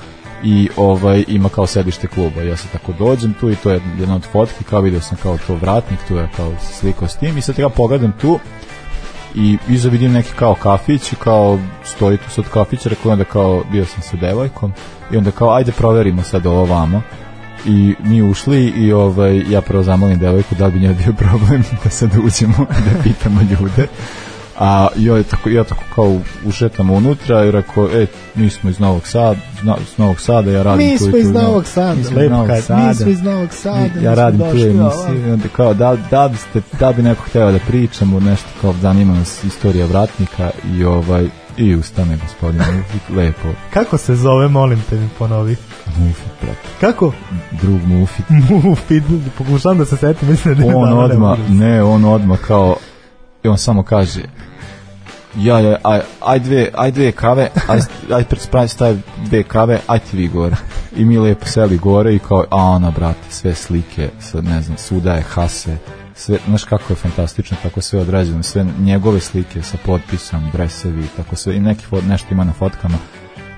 [0.43, 2.41] i ovaj ima kao sedište kluba.
[2.41, 5.37] Ja se tako dođem tu i to je jedna od fotki, kao video sam kao
[5.47, 8.39] to vratnik, tu je kao sliko s tim i sad ja pogledam tu
[9.35, 13.85] i iza vidim neki kao kafić kao stoji tu sad kafić, rekao onda kao bio
[13.85, 14.73] sam sa devojkom.
[15.11, 17.01] I onda kao ajde proverimo sad ovo vamo
[17.65, 21.89] i mi ušli i ovaj ja prvo zamolim devojku da bi njoj bio problem da
[21.89, 23.87] sad uđemo da pitamo ljude
[24.59, 28.05] a joj tako ja tako kao ušetam unutra i rekao e
[28.35, 31.17] mi smo iz Novog Sada zna, iz Novog Sada ja radim Mi tu i tu,
[31.17, 32.93] iz no, Novog Sada, mi smo iz Novog kaže, mi Sada.
[32.93, 37.03] smo iz Novog Sada, ja radim tu emisiju onda kao da, da biste da bi
[37.03, 41.27] neko hteo da pričamo nešto kao zanima nas istorija vratnika i ovaj
[41.57, 45.55] i ustane gospodin Mufit, lepo Kako se zove, molim te mi ponovi?
[45.97, 46.59] Mufit, brate.
[46.81, 47.13] Kako?
[47.61, 48.25] drug Mufit
[48.63, 49.03] Mufid,
[49.37, 52.75] pokušavam da se setim, mislim da je on odma da se- ne on odma kao
[53.47, 54.21] i on samo kaže
[55.35, 57.79] ja ja aj, aj dve aj dve kave aj
[58.11, 60.55] aj pred spravi stavi dve kave aj ti vi gore.
[60.95, 64.77] I mi lepo seli gore i kao a ona brate sve slike sa ne znam
[64.77, 65.77] svuda je hase
[66.17, 71.35] sve, znaš kako je fantastično, tako sve odrađeno, sve njegove slike sa potpisom, dresevi, tako
[71.35, 72.97] sve, i neki nešto ima na fotkama,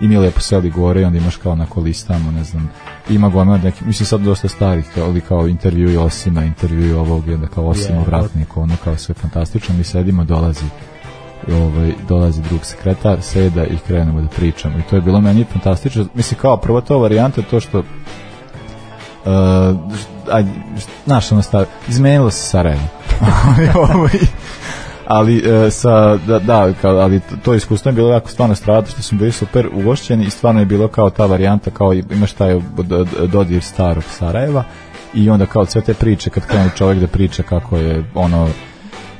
[0.01, 2.71] i mi lepo seli gore i onda imaš kao na kolistama, ne znam,
[3.09, 6.93] ima gomila neki, mislim sad dosta starih, kao, ali kao intervju i Osima, intervju i
[6.93, 10.65] ovog, i onda kao Osimo Je, vratnik, ono kao sve fantastično, mi sedimo, dolazi
[11.47, 14.77] ovaj, dolazi drug sekretar, seda i krenemo da pričamo.
[14.77, 16.07] I to je bilo meni fantastično.
[16.13, 17.85] Mislim, kao prva to varijanta to što uh,
[20.31, 20.43] aj,
[21.05, 22.83] znaš, ono stav, izmenilo se Sarajevo.
[25.09, 29.01] Ali, e, sa da, da kao, ali to- iskustvo je bilo jako stvarno stradno što
[29.01, 32.59] smo bili super ugošćeni i stvarno je bilo kao ta varijanta kao imaš taj
[33.27, 34.63] dodir starog Sarajeva
[35.13, 38.47] i onda kao sve te priče kad krene čovjek da priča kako je ono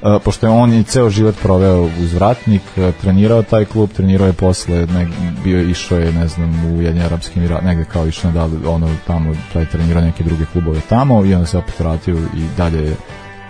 [0.04, 4.28] e, pošto je on i ceo život proveo uz vratnik, e, trenirao taj klub, trenirao
[4.28, 5.08] je posle, ne,
[5.44, 9.34] bio išao je, ne znam, u Ujedinjeni Arapskim Emiratima, negde kao išao da ono tamo,
[9.54, 12.96] taj trenirao neke druge klubove tamo i onda se opet vratio i dalje je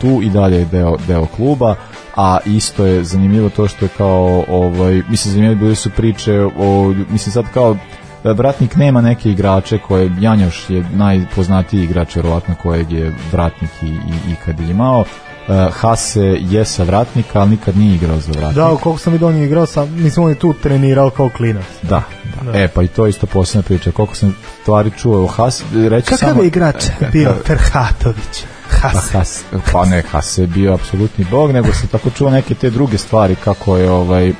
[0.01, 1.75] tu i dalje je deo, deo kluba,
[2.15, 6.93] a isto je zanimljivo to što je kao, ovaj, mislim, zanimljivo bili su priče o,
[7.09, 7.75] mislim sad kao,
[8.23, 13.87] e, Vratnik nema neke igrače koje Janjoš je najpoznatiji igrač verovatno kojeg je Vratnik i,
[13.87, 15.05] i ikad imao
[15.49, 18.55] Uh, Hase je sa Vratnika, ali nikad nije igrao za Vratnik.
[18.55, 21.65] Da, koliko sam vidio on je igrao sam, mislim on je tu trenirao kao klinac.
[21.81, 22.03] Da,
[22.43, 22.51] da.
[22.51, 22.59] Da.
[22.59, 23.91] E, pa i to je isto posebna priča.
[23.91, 26.41] Koliko sam stvari čuo o Hase, reći Kakav samo...
[26.41, 28.45] je igrač bio Ferhatović?
[28.81, 29.11] Pa, Has.
[29.11, 32.97] Has, pa ne, Hase je bio apsolutni bog, nego sam tako čuo neke te druge
[32.97, 34.33] stvari kako je ovaj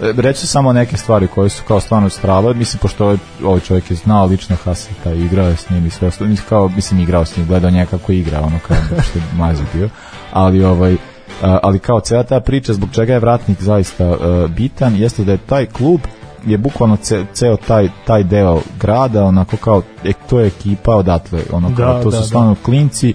[0.00, 3.96] reći samo neke stvari koje su kao stvarno strale, mislim pošto ovaj, ovaj čovjek je
[3.96, 7.24] znao lično Haseta i igrao je s njim i sve ostalo, mislim kao, mislim igrao
[7.24, 8.76] s njim, gledao njega kako igra, ono kao
[9.10, 9.88] što je mazi bio,
[10.32, 10.96] ali ovaj
[11.42, 14.16] ali kao cela ta priča zbog čega je vratnik zaista e,
[14.48, 16.00] bitan jeste da je taj klub
[16.46, 21.40] je bukvalno ce, ceo taj, taj deo grada onako kao e, to je ekipa odatle
[21.52, 22.26] ono kao, Da, to da, su da.
[22.26, 23.14] stvarno klinci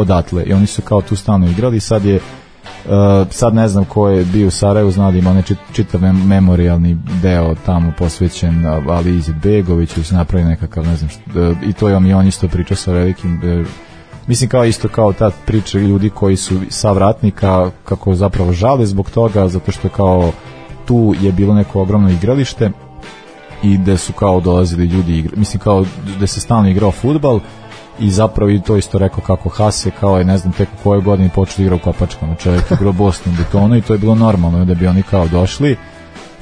[0.00, 0.44] odatle.
[0.44, 1.80] I oni su kao tu stalno igrali.
[1.80, 2.20] Sad je
[2.84, 2.92] Uh,
[3.30, 6.26] sad ne znam ko je bio u Sarajevu, zna da ima onaj čit, čitav mem
[6.26, 11.72] memorialni deo tamo posvećen Ali Izetbegović, ili se napravi nekakav, ne znam, što, uh, i
[11.72, 13.66] to je on i on isto pričao sa velikim uh,
[14.26, 19.10] mislim kao isto kao ta priča ljudi koji su sa vratnika kako zapravo žale zbog
[19.10, 20.32] toga zato što kao
[20.86, 22.70] tu je bilo neko ogromno igralište
[23.62, 25.84] i gde su kao dolazili ljudi igra, mislim kao
[26.16, 27.40] gde se stalno igrao futbal
[28.00, 31.02] i zapravo i to isto rekao kako Hase kao je ne znam tek u kojoj
[31.02, 32.92] godini počeo da igra u Kopačkama čovjek je igrao
[33.38, 35.76] betonu i to je bilo normalno da bi oni kao došli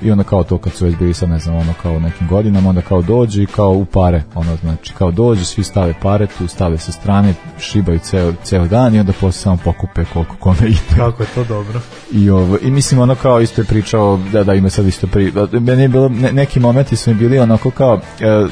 [0.03, 2.29] i onda kao to kad su već bili sad ne znam ono kao u nekim
[2.29, 6.27] godinama onda kao dođu i kao u pare ono znači kao dođu svi stave pare
[6.39, 10.59] tu stave sa strane šibaju ceo, ceo dan i onda posle samo pokupe koliko kome
[10.69, 11.81] ide Kako je to dobro.
[12.13, 15.31] i ovo i mislim ono kao isto je pričao da da ima sad isto pri
[15.31, 18.47] da, meni je bilo ne, neki momenti su mi bili onako kao e, e,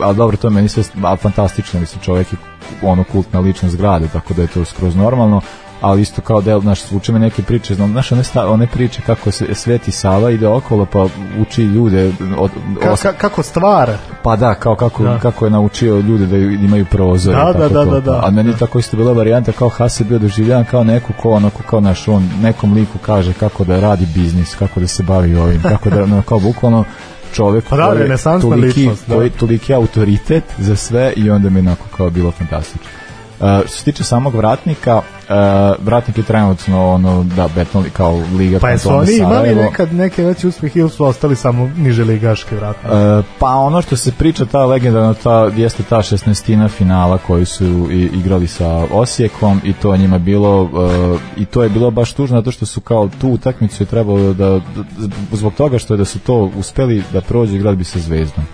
[0.00, 2.38] a dobro to meni sve a, fantastično mislim čovjek je
[2.82, 5.40] ono kultna ličnost grada tako da je to skroz normalno
[5.80, 9.02] ali isto kao del naš zvuče me neke priče znam znaš one, sta, one priče
[9.06, 11.06] kako se Sveti Sava ide okolo pa
[11.40, 12.50] uči ljude od,
[12.82, 13.98] Ka, os- ka, kako stvara?
[14.22, 15.18] pa da, kao kako, Da.
[15.18, 17.34] kako je naučio ljude da imaju prozor.
[17.34, 17.90] Da, i tako da, da, to.
[17.90, 18.20] da, da.
[18.24, 21.62] A meni je tako isto bila varijanta kao Hase bio doživljavan kao neko ko onako
[21.62, 25.62] kao naš on nekom liku kaže kako da radi biznis, kako da se bavi ovim,
[25.62, 26.84] kako da no, kao bukvalno
[27.34, 29.28] čovjek Pa da, koji je toliki, ličnost, da.
[29.30, 33.05] toliki autoritet za sve i onda mi je onako kao bilo fantastično.
[33.40, 38.58] Uh, što se tiče samog vratnika, uh, vratnik je trenutno ono, da, beton kao liga
[38.58, 42.90] Pa jesu oni imali nekad neke veće uspjehe ili su ostali samo niže ligaške vratne?
[42.90, 47.88] E, pa ono što se priča ta legendarna ta jeste ta 16 finala koji su
[47.92, 50.70] i, igrali sa Osijekom i to njima bilo
[51.36, 54.32] e, i to je bilo baš tužno zato što su kao tu utakmicu je trebalo
[54.32, 54.60] da, da
[55.32, 58.44] zbog toga što je da su to uspeli da prođu igrali bi sa Zvezdom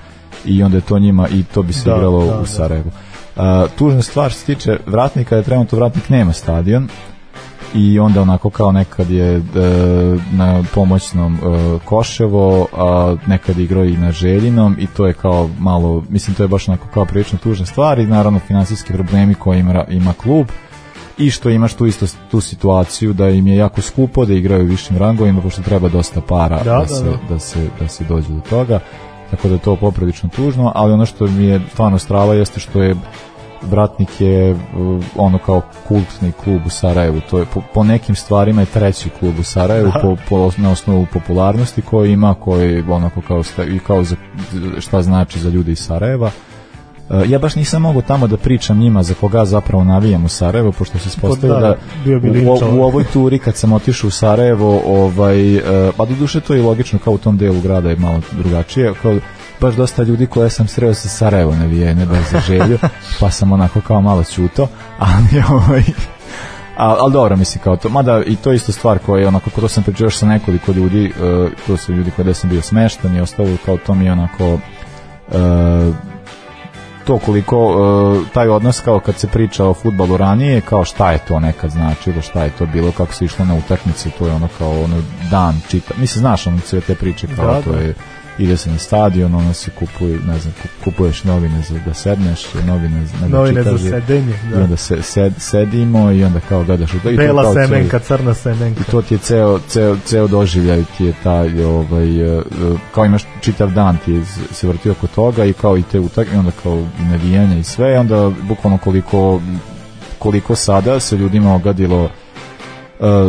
[0.44, 3.11] i onda je to njima i to bi se Da, igralo da, u da.
[3.36, 6.88] E, tužna stvar što se tiče vratnika je trenutno vratnik nema stadion
[7.74, 9.40] i onda onako kao nekad je e,
[10.32, 11.38] na pomoćnom e,
[11.84, 16.48] Koševo, a nekad igrao i na Željinom i to je kao malo, mislim to je
[16.48, 20.46] baš onako kao prilično tužna stvar i naravno finansijski problemi koje ima, ima klub
[21.18, 24.68] i što imaš tu isto tu situaciju da im je jako skupo da igraju u
[24.68, 27.18] višim rangovima pošto treba dosta para Da, da, da, se, da.
[27.28, 28.80] da, se, da se dođe do toga
[29.32, 32.82] tako da je to poprilično tužno ali ono što mi je stvarno strava jeste što
[32.82, 32.96] je
[33.70, 34.58] Vratnik je uh,
[35.16, 37.20] ono kao kultni klub u Sarajevu.
[37.30, 41.06] To je po, po nekim stvarima je treći klub u Sarajevu po, po, na osnovu
[41.12, 44.16] popularnosti koji ima, koji onako kao i kao za,
[44.78, 46.30] šta znači za ljude iz Sarajeva.
[47.10, 50.72] Uh, ja baš nisam mogao tamo da pričam njima za koga zapravo navijam u Sarajevo,
[50.72, 52.78] pošto se ispostavilo da, da, bio bi u, linčovan.
[52.78, 55.62] u ovoj turi kad sam otišao u Sarajevo, ovaj, uh,
[55.96, 59.18] pa do duše to je logično, kao u tom delu grada je malo drugačije, kao
[59.60, 62.78] baš dosta ljudi koje sam sreo sa Sarajevo navijene, baš za želju,
[63.20, 65.82] pa sam onako kao malo ćuto, ali ovaj,
[66.76, 69.50] a, ali dobro, mislim kao to, mada i to je isto stvar koja je onako,
[69.50, 72.62] ko to sam pričao još sa nekoliko ljudi, uh, to su ljudi koje sam bio
[72.62, 75.94] smeštan i ostalo, kao to mi je onako uh,
[77.04, 81.18] to koliko uh, taj odnos kao kad se priča o futbalu ranije kao šta je
[81.18, 84.48] to nekad značilo šta je to bilo kako se išlo na utakmice to je ono
[84.58, 87.78] kao ono dan čita mislim znaš ono sve te priče kao Da, to da.
[87.78, 87.94] je
[88.38, 92.40] ide se na stadion ono se kupuje ne znam kup- kupuješ novine za da sedneš
[92.66, 94.60] novine za, ne da Novine za čitaš i- sedenje, i da.
[94.60, 98.80] onda se sed, sedimo i onda kao gledaš i to Bela kao semenka, crna semenka.
[98.80, 102.42] i to ti je ceo, ceo, ceo doživljaj ti je taj ovaj, e,
[102.94, 106.28] kao imaš čitav dan ti je se vrti oko toga i kao i te utak
[106.34, 109.40] i onda kao i navijanja i sve i onda bukvalno koliko
[110.18, 112.08] koliko sada se ljudima ogadilo e,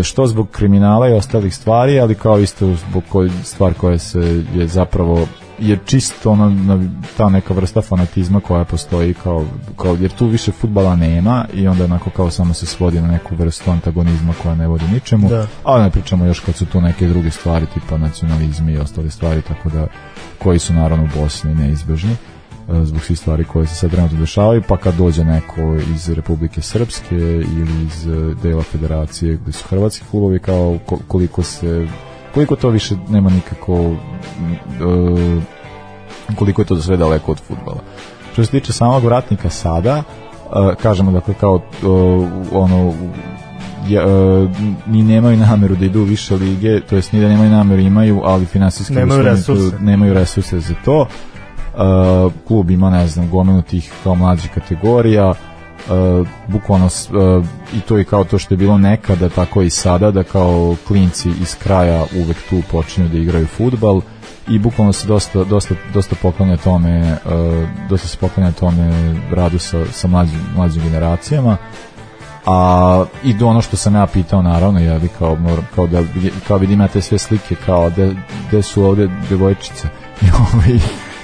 [0.04, 4.20] što zbog kriminala i ostalih stvari, ali kao isto zbog koj, stvar koja se
[4.56, 5.28] je zapravo
[5.60, 9.46] je čisto ono, na- ta neka vrsta fanatizma koja postoji kao,
[9.78, 13.36] kao jer tu više futbala nema i onda onako kao samo se svodi na neku
[13.36, 15.48] vrstu antagonizma koja ne vodi ničemu Da.
[15.66, 19.42] a ne pričamo još kad su tu neke druge stvari tipa nacionalizmi i ostale stvari
[19.42, 19.88] tako da
[20.40, 22.16] koji su naravno u Bosni neizbežni e,
[22.84, 25.62] zbog svih stvari koje se sad trenutno dešavaju, pa kad dođe neko
[25.96, 28.12] iz Republike Srpske ili iz e,
[28.44, 31.88] dela federacije gde su hrvatski klubovi, kao ko- koliko se
[32.34, 35.42] koliko to više nema nikako e,
[36.36, 37.80] koliko je to sve daleko od futbala.
[38.34, 40.04] Što se tiče samog vratnika sada, e,
[40.82, 41.86] kažemo dakle kao e,
[42.52, 42.94] ono
[43.90, 44.00] e,
[44.88, 48.22] ni nemaju nameru da idu u više lige, to jest ni da nemaju nameru imaju,
[48.24, 49.76] ali finansijski Nemaju resurse.
[49.80, 51.08] nemaju resurse za to.
[51.74, 58.00] Uh, klub ima, ne znam, gomenu tih kao mlađih kategorija, uh, bukvalno uh, i to
[58.00, 62.06] i kao to što je bilo nekada, tako i sada, da kao klinci iz kraja
[62.24, 64.02] uvek tu počinju da igraju futbal
[64.48, 69.86] i bukvalno se dosta, dosta, dosta poklanja tome uh, dosta se poklanja tome radu sa,
[69.92, 71.58] sa mlađim, mlađim generacijama.
[72.46, 76.04] A i do ono što sam ja pitao naravno ja bi kao, moram, kao da
[76.48, 78.12] kao vidim ja te sve slike kao da,
[78.52, 79.88] da su ovde devojčice.
[80.22, 80.80] I, ovaj,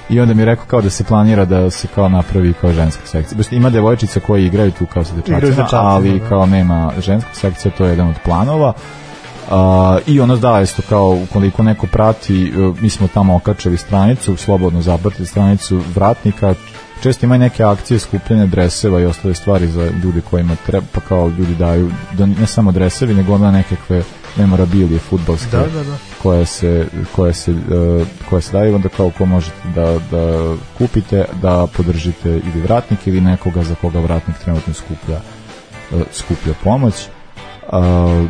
[0.09, 3.01] i onda mi je rekao kao da se planira da se kao napravi kao ženska
[3.05, 3.37] sekcija.
[3.37, 6.29] Baš ima devojčica koje igraju tu kao sa dečacima ali da.
[6.29, 8.73] kao nema ženskog sekcija to je jedan od planova.
[9.49, 9.55] Uh,
[10.07, 14.81] i ono da isto kao ukoliko neko prati uh, mi smo tamo okačili stranicu slobodno
[14.81, 16.53] zapratili stranicu vratnika.
[17.03, 21.27] Često ima neke akcije skupljanja dreseva i ostale stvari za ljude kojima treba, pa kao
[21.27, 24.03] ljudi daju, da ne samo dresevi, nego onda nekakve
[24.39, 25.97] memorabilije futbalske Da, da, da.
[26.23, 31.25] koje se, koje se, e, koje se daju onda kao ko možete da, da kupite
[31.41, 35.17] da podržite ili vratnik ili nekoga za koga vratnik trenutno skuplja
[35.91, 37.07] e, skuplja pomoć
[37.71, 38.25] a,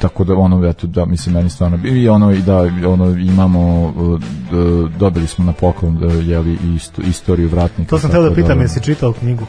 [0.00, 4.98] tako da ono eto da mislim meni stvarno i ono i da ono imamo e,
[4.98, 8.60] dobili smo na poklon da je li isto, istoriju vratnika To sam teo da pitam,
[8.60, 9.46] jesi čitao knjigu?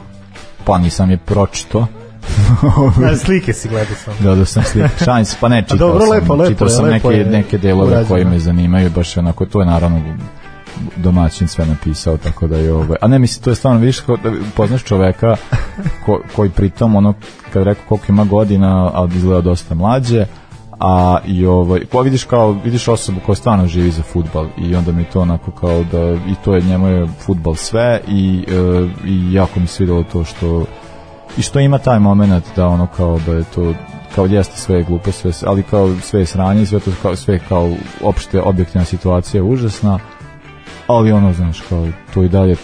[0.65, 1.87] pa nisam je pročito
[3.01, 4.13] Na slike si gledao sam.
[4.19, 4.89] Da, da sam slika.
[5.05, 7.57] Šalim se, pa ne, čitao dobro, sam, lepo, lepo čitao sam lepo neke, je neke
[7.57, 8.07] delove urađeno.
[8.07, 10.01] koji me zanimaju, baš onako, to je naravno
[10.95, 14.17] domaćin sve napisao, tako da je ovaj, a ne mislim, to je stvarno, vidiš, kao
[14.17, 15.35] da poznaš čoveka
[16.05, 17.13] ko, koji pritom, ono,
[17.53, 20.25] kad rekao koliko ima godina, a izgleda dosta mlađe,
[20.79, 24.91] a i ovaj, pa vidiš kao, vidiš osobu koja stvarno živi za futbal i onda
[24.91, 29.33] mi to onako kao da, i to je njemu je futbal sve i, e, i
[29.33, 30.65] jako mi se videlo to što
[31.37, 33.73] i što ima taj moment da ono kao da je to
[34.15, 37.39] kao jeste sve je glupo sve, ali kao sve je sranje sve to kao, sve
[37.39, 37.71] kao
[38.01, 39.99] opšte objektivna situacija je užasna
[40.87, 42.55] ali ono znaš kao to i dalje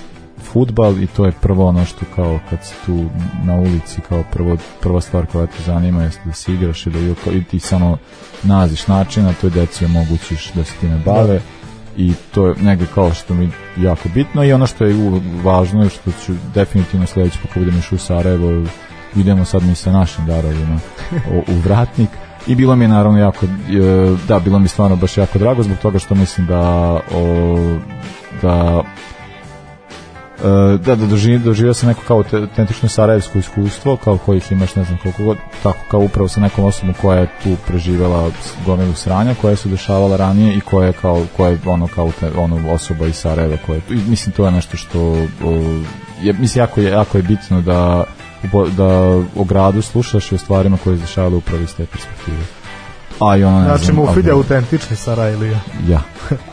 [0.52, 3.06] futbal i to je prvo ono što kao kad si tu
[3.44, 7.00] na ulici kao prvo, prva stvar koja te zanima jeste da se igraš i da
[7.32, 7.98] i, ti samo
[8.44, 11.42] naziš načina je deci omogućiš da se time bave
[12.00, 14.96] i to je negde kao što mi jako bitno i ono što je
[15.44, 18.66] važno je što ću definitivno sledeći put kad budem išao u Sarajevo
[19.16, 20.80] idemo sad mi sa našim darovima
[21.48, 22.10] u, vratnik.
[22.48, 23.50] I bilo mi je naravno jako e,
[24.28, 26.62] da bilo mi stvarno baš jako drago zbog toga što mislim da
[27.16, 27.80] o,
[28.42, 28.84] da
[30.78, 34.98] da, da doživio, doživio sam neko kao autentično sarajevsko iskustvo, kao kojih imaš ne znam
[34.98, 39.36] koliko god, tako kao upravo sa nekom osobom koja je tu preživela s- gomilu sranja,
[39.36, 43.06] koja se dešavala ranije i koja je kao, koja je ono kao te, ono osoba
[43.08, 45.16] iz Sarajeva koja je mislim to je nešto što
[46.22, 48.04] je, mislim jako je, jako je bitno da
[48.70, 48.86] da
[49.36, 52.38] o gradu slušaš i o stvarima koje se dešavale upravo iz te perspektive.
[53.22, 55.60] A i ne Znači, znam, Mufid je autentični Sarajlija.
[55.88, 56.02] Ja.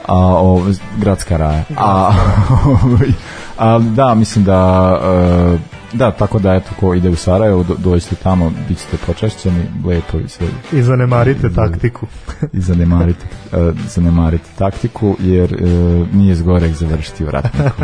[0.06, 0.62] A o
[0.96, 1.64] gradska raja.
[1.76, 2.12] A,
[3.58, 8.14] a da, mislim da e, da, tako da eto ko ide u Sarajevo, do, dođite
[8.14, 12.06] tamo, bit ćete počašćeni, lepo i sve I zanemarite taktiku.
[12.52, 15.66] i zanemarite, e, zanemarite taktiku, jer e,
[16.12, 17.82] nije zgorek završiti u ratniku.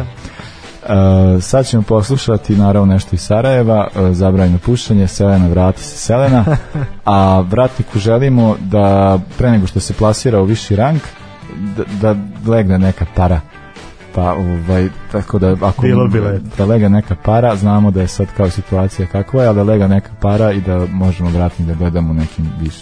[0.83, 6.45] E, sad ćemo poslušati naravno nešto iz Sarajeva, e, zabranjeno pušanje, Selena vrati se Selena,
[7.05, 11.01] a vratniku želimo da pre nego što se plasira u viši rang,
[11.77, 13.41] da, da legne neka para.
[14.14, 16.20] Pa, ovaj, tako da ako Bilo bi
[16.58, 19.86] da lega neka para, znamo da je sad kao situacija kakva je, ali da lega
[19.88, 22.74] neka para i da možemo vratnik da gledamo u nekim viš,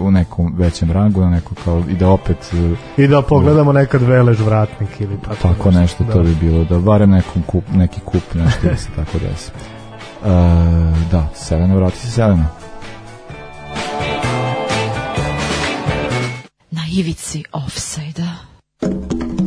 [0.00, 2.52] u nekom većem rangu, na neko kao, i da opet
[2.96, 6.12] I da pogledamo nekad velež vratnik ili tako, tako nešto, da.
[6.12, 9.50] to bi bilo, da barem nekom kup, neki kup, nešto da se tako desi.
[10.24, 10.28] E,
[11.10, 12.46] da, Selena, vrati se Selena.
[16.70, 19.37] Na ivici offside-a.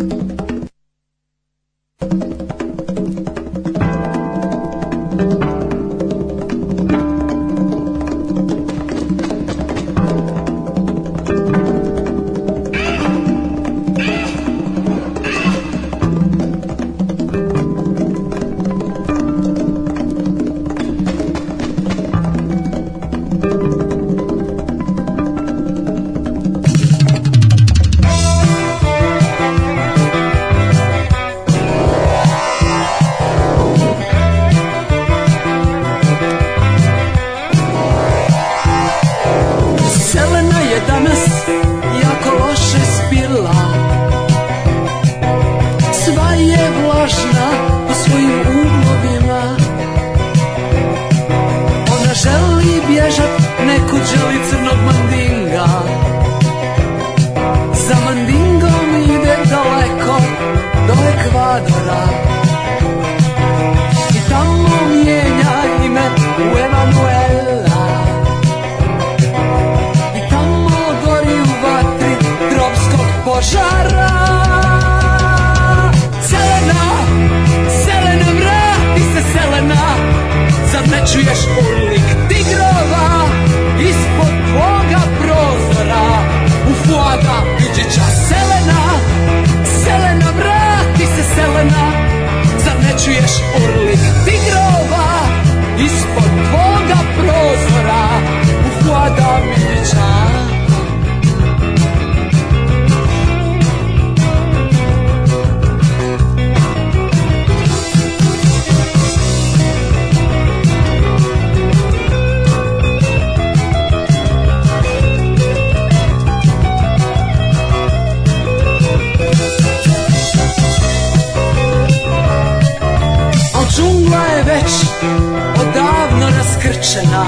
[126.62, 127.26] Srušena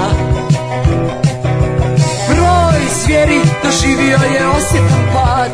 [2.28, 5.50] Broj zvijeri doživio je osjetan pad.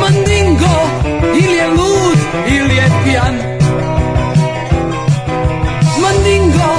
[0.00, 0.76] Mandingo
[1.34, 2.18] ili je lud
[2.48, 3.34] ili je pijan.
[6.02, 6.74] Mandingo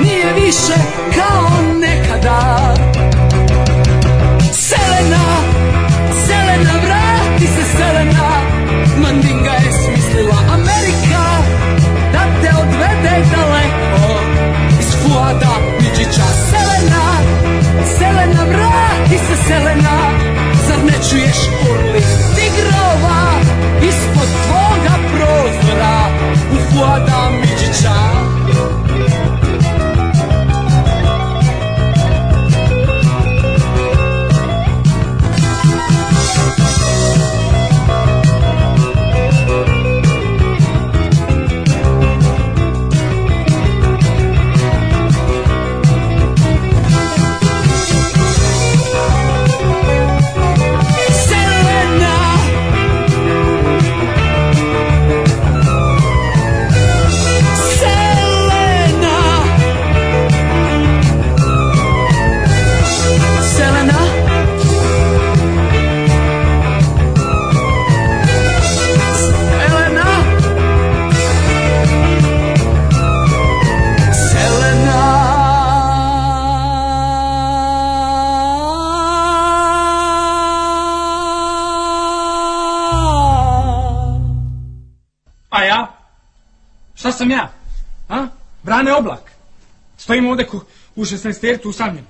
[0.00, 0.74] nije više
[1.14, 1.77] kao nekada
[90.46, 90.60] Ku,
[90.96, 92.04] u 16 tertu usamljen.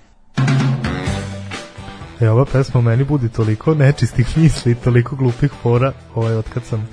[2.20, 6.88] E, ova pesma u meni budi toliko nečistih misli, toliko glupih fora, ovaj, otkad sam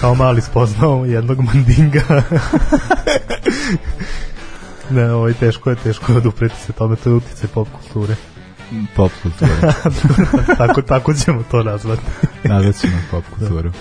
[0.00, 2.02] kao mali spoznao jednog mandinga.
[4.90, 8.14] ne, ovaj, teško je, teško je odupreti se tome, to je utjecaj pop kulture.
[8.96, 9.72] Pop kultura.
[10.58, 12.02] tako, tako ćemo to nazvati.
[12.44, 13.72] Nazvat ćemo pop kulturu.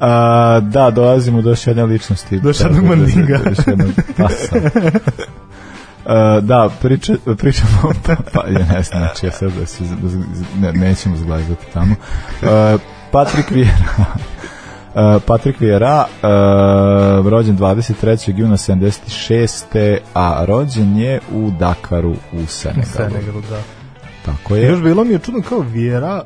[0.00, 2.40] A, da, dolazimo do još jedne ličnosti.
[2.40, 3.38] Do još jednog mandinga.
[3.38, 4.56] do još jednog pasa.
[6.06, 10.72] A, da, priča, pričamo pa, pa ja ne znam, znači ja sad da se, da,
[10.72, 11.94] ne, nećemo zglazati tamo.
[12.42, 12.78] A,
[13.10, 14.04] Patrik Vieira
[14.94, 18.32] Uh, Patrik Vieira, uh, rođen 23.
[18.36, 19.98] juna 76.
[20.14, 22.86] a rođen je u Dakaru u Senegalu.
[22.86, 23.62] Senegalu, da.
[24.24, 24.68] Tako je.
[24.68, 26.22] još bilo mi je čudno kao Vjera,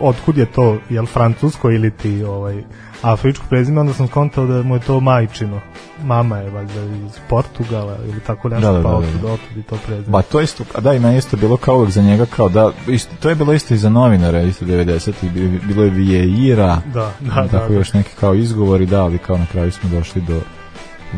[0.00, 2.62] otkud je to, jel francusko ili ti ovaj,
[3.02, 5.60] afričko prezime, onda sam skontao da mu je to majčino.
[6.04, 6.72] Mama je valjda
[7.06, 8.98] iz Portugala ili tako nešto, Da, da, pa da, da.
[8.98, 10.08] otud, otud i to prezime.
[10.08, 12.72] Ba to isto, a da i meni isto bilo kao uvek za njega kao da
[12.88, 17.12] isto, to je bilo isto i za novinara isto 90-ih bi- bilo je Vieira Da,
[17.20, 20.40] da, tako da, još neki kao izgovori da ali kao na kraju smo došli do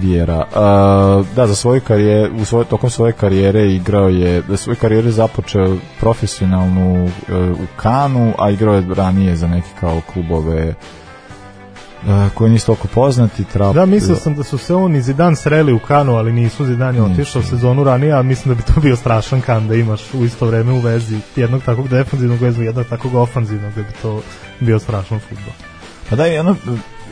[0.01, 0.39] Vjera.
[0.39, 5.11] Uh, da, za svoju karijeru, u svoj, tokom svoje karijere igrao je, da svoju karijeru
[5.11, 7.11] započeo profesionalnu uh,
[7.51, 10.75] u Kanu, a igrao je ranije za neke kao klubove
[12.03, 13.45] uh, koji nisu toliko poznati.
[13.45, 16.65] Trap, Da, mislio sam da su se on i Zidane sreli u Kanu, ali nisu
[16.65, 20.15] Zidane je otišao sezonu ranije, a mislim da bi to bio strašan kan da imaš
[20.15, 24.23] u isto vreme u vezi jednog takvog defanzivnog vezu, jednog takvog ofanzivnog, da bi to
[24.61, 25.53] bio strašan futbol.
[26.11, 26.57] Pa da, ono,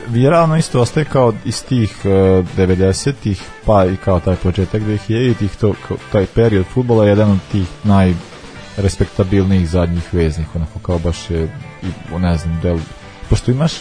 [0.09, 2.11] Vjera ono isto ostaje kao iz tih uh,
[2.57, 5.73] 90-ih, pa i kao taj početak 2000-ih, to,
[6.11, 11.43] taj period futbola je jedan od tih najrespektabilnijih zadnjih veznih, onako kao baš je,
[11.83, 12.77] i, ne znam, del,
[13.29, 13.71] pošto imaš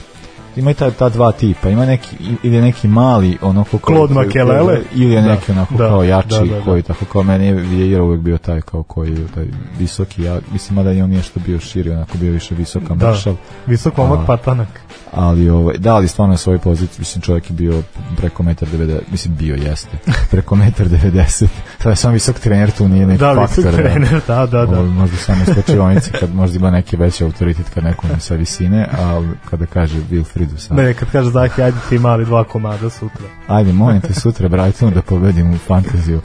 [0.56, 4.80] ima i ta, ta dva tipa, ima neki ili neki mali onako kao- Claude Makelele.
[4.94, 6.62] ili je Da, neki onako da, kao jači da, da, da.
[6.64, 9.46] koji tako kao meni je Vieira uvek bio taj kao koji je taj
[9.78, 13.10] visoki ja mislim mada i on nije što bio širi onako bio više visoka Da,
[13.10, 14.68] mršav visok momak A, patanak.
[15.16, 17.82] Ali ovaj, da, ali stvarno na svojoj poziciji, mislim čovjek je bio
[18.16, 19.96] preko metar 90, mislim bio jeste,
[20.30, 21.46] preko metar 90,
[21.78, 23.64] sad je samo visok trener, tu nije neki Da, faktor.
[23.64, 24.78] visok trener, da, da, da.
[24.78, 28.88] Ovaj, možda samo skočionice, kad možda ima neki veći autoritet kad neko ne sa visine,
[28.98, 33.26] ali kada kaže Wilfridu sad, Ne, kad kaže Zahi, ajde ti mali dva komada sutra.
[33.48, 36.20] ajde, molim te sutra Brightonu da pobedim u fantaziju.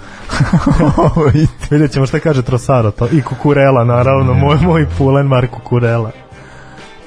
[1.72, 3.08] Vidjet ćemo šta kaže Trosaro to.
[3.12, 6.12] I Kukurela, naravno, moj, moj pulen Marko Kukurela.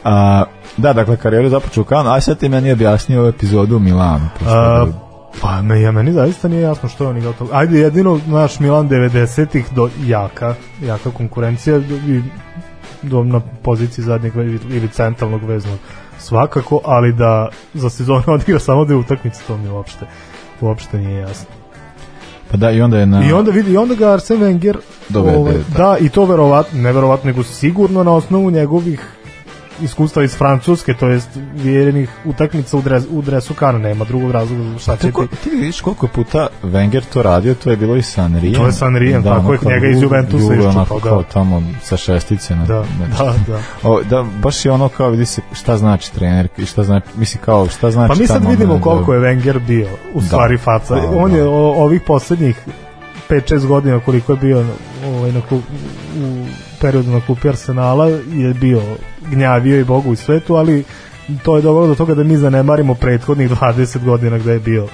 [0.05, 0.45] A,
[0.77, 4.29] da, dakle, karijeru započeo u Kanu, a sad ti meni objasnio ovu epizodu u Milanu.
[4.47, 4.87] A,
[5.41, 7.49] pa me, ja, meni zaista nije jasno što je on igrao to.
[7.53, 11.77] Ajde, jedino naš Milan 90-ih do jaka, jaka konkurencija
[12.09, 12.23] i
[13.03, 14.37] do, na poziciji zadnjeg
[14.71, 15.79] ili centralnog veznog
[16.19, 20.07] svakako, ali da za sezonu odigra samo dve utakmice, to mi uopšte
[20.61, 21.47] uopšte nije jasno.
[22.51, 23.29] Pa da, i onda je na...
[23.29, 24.77] I onda vidi, i onda ga Arsen Wenger
[25.09, 29.01] Dovede, ovaj, da, i to verovatno, ne verovatno, nego sigurno na osnovu njegovih
[29.81, 34.79] iskustva iz Francuske, to jest vjerenih utakmica u, dres, u dresu Kana, nema drugog razloga
[34.79, 35.37] šta će Tako, ti.
[35.37, 38.55] ti vidiš koliko puta Wenger to radio, to je bilo i sa Anrijem.
[38.55, 41.01] To je sa Anrijem, tako je, njega iz Juve- Juventusa iščupao, onako da.
[41.03, 42.57] kao tamo sa šestice.
[42.57, 43.61] Na, Da, da, da.
[43.83, 47.41] O, da, baš je ono kao vidi se šta znači trener i šta znači, misli
[47.41, 50.27] kao šta znači Pa mi sad vidimo ne, koliko da- je Wenger bio u Da.
[50.27, 50.95] stvari faca.
[50.95, 51.37] Da, On da.
[51.37, 52.57] je o, ovih poslednjih
[53.31, 54.65] 5-6 godina koliko je bio
[55.07, 55.61] ovaj, na u
[56.81, 58.83] periodu na kupi Arsenala je bio
[59.31, 60.85] gnjavio i Bogu i svetu, ali
[61.43, 64.89] to je dovelo do toga da mi zanemarimo prethodnih 20 godina gde je bio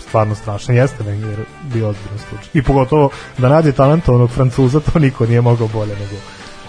[0.00, 0.74] stvarno strašan.
[0.74, 2.48] Jeste Wenger bio ozbiljno slučaj.
[2.54, 6.14] I pogotovo da nađe talentovanog Francuza, to niko nije mogao bolje nego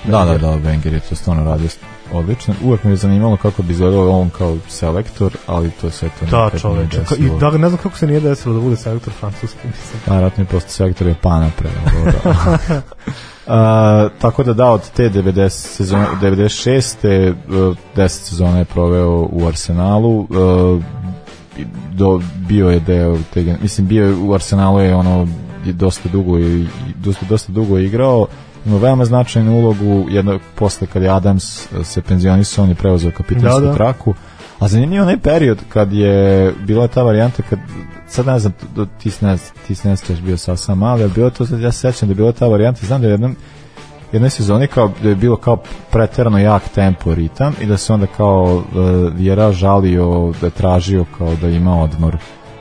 [0.06, 1.68] Da, da, da, Wenger je to stvarno radio
[2.12, 2.54] odlično.
[2.64, 6.46] Uvek me je zanimalo kako bi izgledao on kao selektor, ali to sve to Da,
[6.46, 6.88] nikad nije.
[6.90, 7.40] Ka- I desilo.
[7.40, 10.02] da, ne znam kako se nije desilo da bude selektor Francuski, mislim.
[10.06, 11.70] Da, ratno je posto sektor Japana pre.
[13.48, 17.34] A, tako da da, od te 90 sezone, 96.
[17.70, 20.28] uh, 10 sezona je proveo u Arsenalu, uh,
[21.58, 25.28] i do, bio je deo te, mislim bio je u Arsenalu je ono
[25.66, 26.66] je dosta dugo i
[26.96, 28.28] dosta, dosta dugo je igrao
[28.66, 33.12] ima veoma značajnu ulogu jedno posle kad je Adams uh, se penzionisao on je preuzeo
[33.12, 33.74] kapitansku Da, da.
[33.74, 34.14] traku
[34.60, 37.60] a zanimljivo onaj period kad je bila ta varijanta kad
[38.08, 38.54] sad ne znam
[38.98, 39.38] ti se ne,
[39.68, 42.32] ti se ne bio sasvim mali ali bilo to ja se sećam da je bila
[42.32, 43.36] ta varijanta znam da je jednom
[44.12, 45.58] jednoj sezoni kao da je bilo kao
[45.92, 48.64] preterano jak tempo ritam i da se onda kao uh,
[49.14, 52.18] Vjera žalio da tražio kao da ima odmor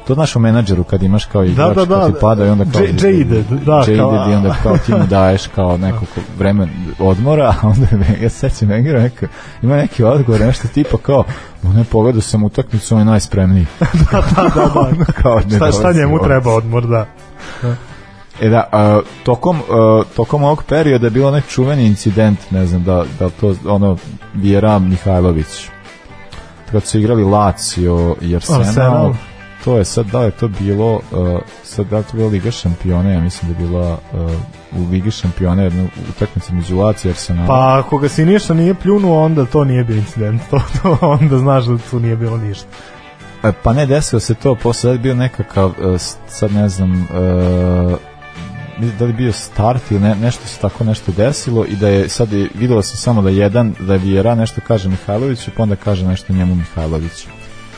[0.06, 2.64] to znaš u menadžeru kad imaš kao igrač da, da, kad ti pada i onda
[2.72, 6.68] kao J- jaded, da, jaded kao- i onda kao ti mu daješ kao nekoliko vreme
[6.98, 9.26] odmora a onda je, ja se sećam Wengera neka,
[9.62, 11.24] ima neki odgovor nešto tipa kao
[11.62, 13.66] ne pogledao sam utakmicu on je najspremniji
[14.12, 15.04] da, da, da.
[15.22, 17.06] kao, ne šta, šta njemu u treba odmor, da.
[18.40, 22.84] E da, a, tokom, a, tokom ovog perioda je bilo onaj čuveni incident, ne znam
[22.84, 23.96] da, da to ono
[24.34, 25.68] Vjera Mihajlović
[26.72, 29.14] kad su igrali Lazio i Arsenal, Arsenal.
[29.64, 31.00] To je sad, da je to bilo uh,
[31.62, 34.30] sad da je to bila Liga šampiona ja mislim da je bila uh,
[34.80, 39.24] u Ligi šampiona jedna utakmica među Lazio Arsenal Pa ako ga si ništa nije pljunuo,
[39.24, 40.42] onda to nije bio incident.
[40.50, 42.66] To, to onda znaš da tu nije bilo ništa.
[43.44, 47.08] E, Pa ne, desilo se to, posle je bio nekakav, s- sad ne znam,
[48.78, 52.08] mislim da li bio start ili ne, nešto se tako nešto desilo i da je
[52.08, 55.76] sad je, videlo se samo da jedan, da je Vjera nešto kaže Mihajloviću, pa onda
[55.76, 57.26] kaže nešto njemu Mihajlović.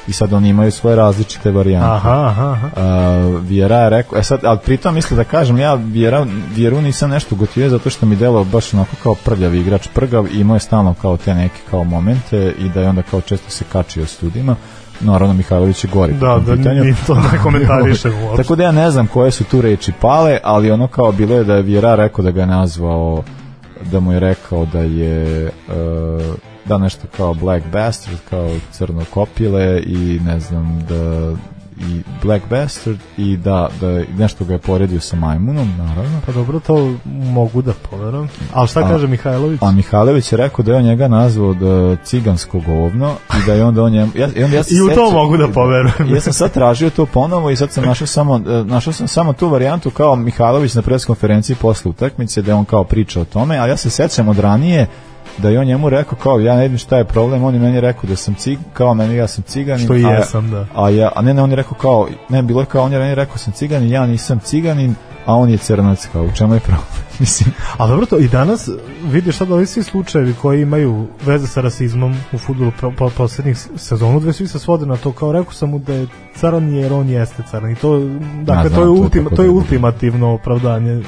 [0.09, 1.89] I sad oni imaju svoje različite varijante.
[1.89, 2.67] Aha, aha, aha.
[2.77, 7.11] Uh, Vjera je rekao, e sad, ali pritom misle da kažem, ja Vjera, Vjeru nisam
[7.11, 10.61] nešto gotivio zato što mi delo baš onako kao prljav igrač, prgav i imao je
[10.61, 14.23] stalno kao te neke kao momente i da je onda kao često se kačio s
[14.23, 14.57] ljudima.
[15.01, 16.85] Naravno, Mihajlović je gori Da, da, pitanju.
[16.85, 18.43] ni to ne komentarišemo uopšte.
[18.43, 21.45] Tako da ja ne znam koje su tu reči pale, ali ono kao bilo je
[21.45, 23.23] da je Vjera rekao da ga je nazvao,
[23.83, 29.83] da mu je rekao da je uh, da nešto kao Black Bastard, kao crno kopile
[29.87, 31.35] i ne znam da
[31.81, 36.21] i Black Bastard i da, da nešto ga je poredio sa majmunom, naravno.
[36.27, 38.29] Pa dobro, to mogu da poverujem.
[38.53, 39.63] Ali šta A- kaže Mihajlović?
[39.63, 43.65] A Mihajlović je rekao da je on njega nazvao da cigansko govno i da je
[43.65, 44.13] onda on njemu...
[44.15, 46.15] Ja, i, onda ja I u to mogu da poverujem.
[46.15, 49.33] ja sam sad tražio to ponovo i sad sam našao samo, e, našao sam samo
[49.33, 53.59] tu varijantu kao Mihajlović na preskonferenciji posle utakmice da je on kao priča o tome,
[53.59, 54.87] a ja se sećam od ranije
[55.39, 57.81] da je on njemu rekao kao ja ne vidim šta je problem, on je meni
[57.81, 59.85] rekao da sam cig, kao meni ja sam ciganin.
[59.85, 60.67] Što i jesam, da.
[60.75, 62.99] A ja, a ne, ne, on je rekao kao, ne, bilo je kao, on je
[62.99, 64.95] meni rekao sam ciganin, ja nisam ciganin,
[65.27, 66.87] a on je crnac, kao, u čemu je problem?
[67.21, 68.69] Mislim, A dobro to, i danas
[69.05, 73.57] vidiš sad ovi svi slučajevi koji imaju veze sa rasizmom u futbolu po, po, poslednjih
[73.77, 76.93] sezonu, dve svi se svode na to, kao rekao sam mu da je caran jer
[76.93, 77.71] on jeste caran.
[77.71, 77.99] I to,
[78.43, 81.03] dakle, znam, to, je to je ultima, to je ultimativno opravdanje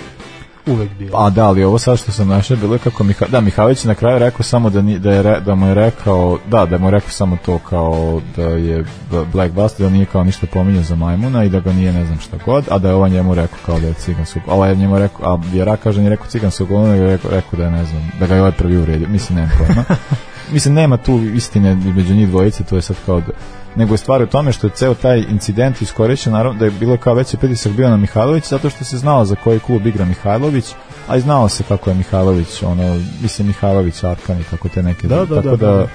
[0.68, 1.18] uvek bilo.
[1.18, 3.94] A da, ali ovo sad što sam našao bilo je kako Miha, da Mihajlović na
[3.94, 6.90] kraju rekao samo da, ni, da, je, da mu je rekao da, da mu je
[6.90, 8.84] rekao samo to kao da je
[9.32, 12.18] Black Bastard da nije kao ništa pominjao za majmuna i da ga nije ne znam
[12.18, 14.76] šta god, a da je ovaj njemu rekao kao da je ciganskog, a ovaj je
[14.76, 17.84] njemu rekao, a Vjera kaže nije rekao ciganskog, ono je rekao, rekao da je ne
[17.84, 19.84] znam, da ga je ovaj prvi uredio, mislim nema pojma.
[20.52, 23.32] mislim nema tu istine među njih dvojice, to je sad kao da,
[23.76, 26.96] nego je stvar u tome što je ceo taj incident iskorišćen, naravno da je bilo
[26.96, 30.64] kao veći pritisak bio na Mihajlović zato što se znalo za koji klub igra Mihajlović,
[31.08, 35.08] a i znalo se kako je Mihajlović, ono, mislim Mihajlović Arkan i kako te neke,
[35.08, 35.86] Da, da, tako da, da, da.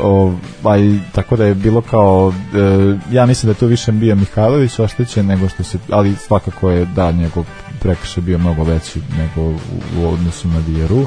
[0.00, 4.78] ovaj, tako da je bilo kao e, ja mislim da je to više bio Mihajlović
[4.78, 7.44] oštećen nego što se, ali svakako je da njegov
[7.80, 9.56] prekršaj bio mnogo veći nego u,
[9.98, 11.06] u odnosu na Vjeru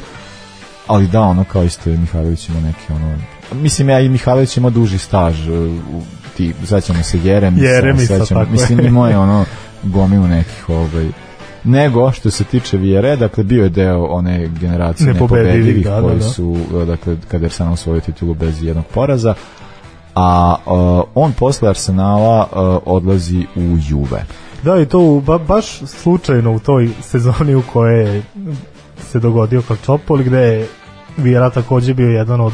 [0.87, 3.17] ali da, ono kao isto je Mihajlović ima neki ono
[3.53, 6.01] mislim ja i Mihajlović ima duži staž e, u,
[6.37, 9.45] ti, sećamo se Jeremisa, Jeremisa, sećamo, tako mislim imao je ono
[9.83, 11.09] gomilu nekih ovaj
[11.65, 16.19] nego što se tiče Vijere, dakle bio je deo one generacije Nepobedivih, da, da, koji
[16.19, 16.23] da.
[16.23, 19.33] su, e, dakle, kada je Arsenal osvojio titulu bez jednog poraza,
[20.15, 20.69] a e,
[21.15, 22.55] on posle Arsenala e,
[22.85, 24.25] odlazi u Juve.
[24.63, 28.23] Da, i to ba, baš slučajno u toj sezoni u kojoj je
[28.99, 30.67] se dogodio Kalčopoli, gde je
[31.17, 32.53] Vieira takođe bio jedan od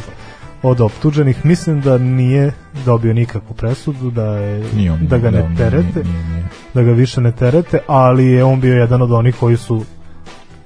[0.63, 1.45] od optuženih.
[1.45, 2.51] Mislim da nije
[2.85, 6.43] dobio nikakvu presudu, da, je, Nije on, da ga ne da, nije, terete, nije, nije.
[6.73, 9.85] da ga više ne terete, ali je on bio jedan od onih koji su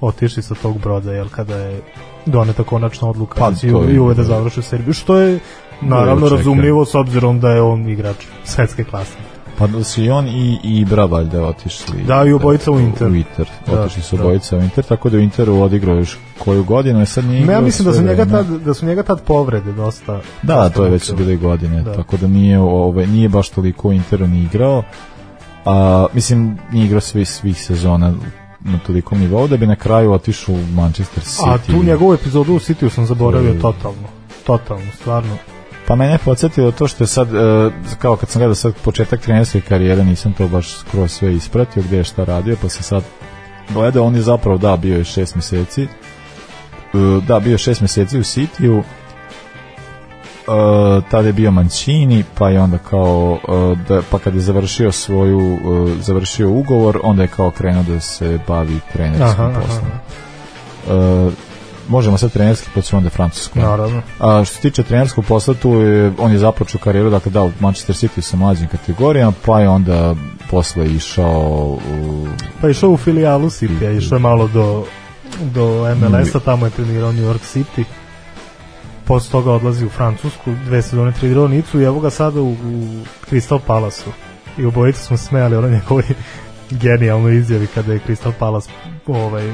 [0.00, 1.80] otišli sa tog broda, jel, kada je
[2.26, 5.38] doneta konačna odluka Pa, da to je- i uve da završi u Srbiju, što je
[5.80, 9.16] naravno razumljivo s obzirom da je on igrač svetske klase.
[9.58, 12.02] Pa da su i on i, i Ibra valjda otišli.
[12.02, 13.08] Da, i obojica u Inter.
[13.08, 13.48] U Inter.
[13.66, 14.22] Da, Otišli su da.
[14.22, 17.42] obojica u Inter, tako da u Interu odigrao još koju godinu, a sad nije Ne,
[17.42, 20.12] ja igrao mislim da su njega tad da su njega tad povrede dosta.
[20.42, 21.92] Da, dosta to je već bile godine, Da.
[21.94, 24.82] tako da nije, ove, nije baš toliko u Interu ni igrao.
[25.64, 28.14] A, mislim, nije igrao svih, svih sezona
[28.60, 31.48] na tolikom nivou da bi na kraju otišao u Manchester City.
[31.48, 33.60] A tu njegovu epizodu u Cityu sam zaboravio Mm.
[33.60, 34.08] totalno.
[34.44, 35.36] Totalno, stvarno.
[35.86, 39.20] Pa mene je podsjetilo to što je sad, e, kao kad sam gledao sad početak
[39.20, 43.02] trenerske karijere, nisam to baš skroz sve ispratio gdje je šta radio, pa sam sad
[43.74, 45.88] gledao, on je zapravo, da, bio je šest mjeseci,
[46.94, 48.82] E, da, bio je šest mjeseci u Sitiju,
[50.46, 50.52] Uh,
[51.10, 55.38] tada je bio Mancini pa je onda kao uh, da, pa kad je završio svoju
[55.38, 61.32] uh, završio ugovor onda je kao krenuo da se bavi trenerskim Aha, aha, poslom
[61.88, 64.02] možemo sad trenerski pa ćemo onda francusku Naravno.
[64.20, 67.52] a što se tiče trenerskog posla, tu je, on je započeo karijeru, dakle da, u
[67.60, 70.14] Manchester City sa mlađim kategorijama, pa je onda
[70.50, 72.26] posle išao u...
[72.60, 74.84] Pa išao u filijalu City, išao je malo do,
[75.40, 77.84] do MLS-a, tamo je trenirao New York City.
[79.04, 83.04] Posle toga odlazi u Francusku, dve sezone trenirao Nicu i evo ga sada u, u
[83.30, 84.12] Crystal Palace-u.
[84.62, 86.04] I obojica smo smejali ono njegovoj
[86.82, 88.70] genijalnoj izjavi kada je Crystal Palace
[89.06, 89.52] ovaj,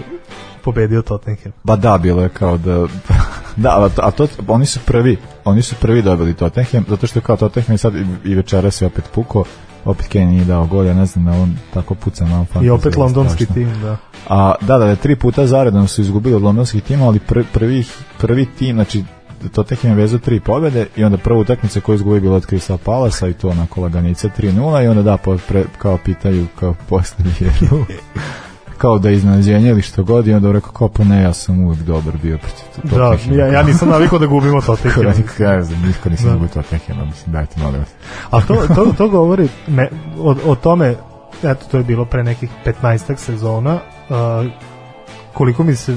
[0.65, 1.53] pobedio Tottenham.
[1.65, 2.87] Ba da, bilo je kao da...
[3.57, 7.19] da, a to, a to, oni su prvi, oni su prvi dobili Tottenham, zato što
[7.19, 7.95] je kao Tottenham sad
[8.25, 9.45] i, večera se opet puko,
[9.85, 12.97] opet Kane nije dao gol, ja ne znam, da on tako puca malo I opet
[12.97, 13.97] londonski tim, da.
[14.29, 17.85] A, da, da, da, tri puta zaredom su izgubili od londonskih tima, ali pr, prvi,
[18.19, 19.05] prvi tim, znači
[19.53, 23.29] Tottenham je vezao tri pobjede i onda prvu utakmicu koju izgubi bila od Crystal Palasa
[23.29, 25.18] i to onako laganica 3-0 i onda da,
[25.49, 27.25] pre, kao pitaju kao posle
[28.83, 31.64] kao da je iznenađenje ili što god i onda rekao kao pa ne, ja sam
[31.64, 33.37] uvijek dobar bio protiv Da, Tottenhama.
[33.42, 35.04] ja, ja nisam navikao da gubimo Tottenham.
[35.38, 36.33] Ja ne znam, niko nisam Da.
[36.33, 37.88] gubio Tottenhama, mislim, dajte molim vas.
[38.30, 39.88] A to, to, to govori me,
[40.18, 40.95] o, o tome,
[41.42, 42.50] eto to je bilo pre nekih
[42.83, 44.17] 15 sezona, uh,
[45.33, 45.96] koliko mi se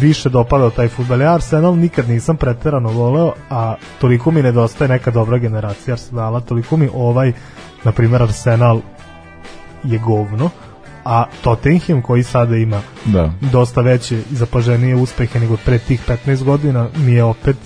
[0.00, 1.20] više dopadao taj futbal.
[1.20, 6.76] Ja Arsenal nikad nisam preterano voleo, a toliko mi nedostaje neka dobra generacija Arsenala, toliko
[6.76, 7.32] mi ovaj,
[7.84, 8.80] na primjer Arsenal
[9.84, 10.50] je govno,
[11.04, 13.32] a Tottenham koji sada ima Da.
[13.40, 17.56] dosta veće i zapaženije uspehe nego pre tih 15 godina mi je opet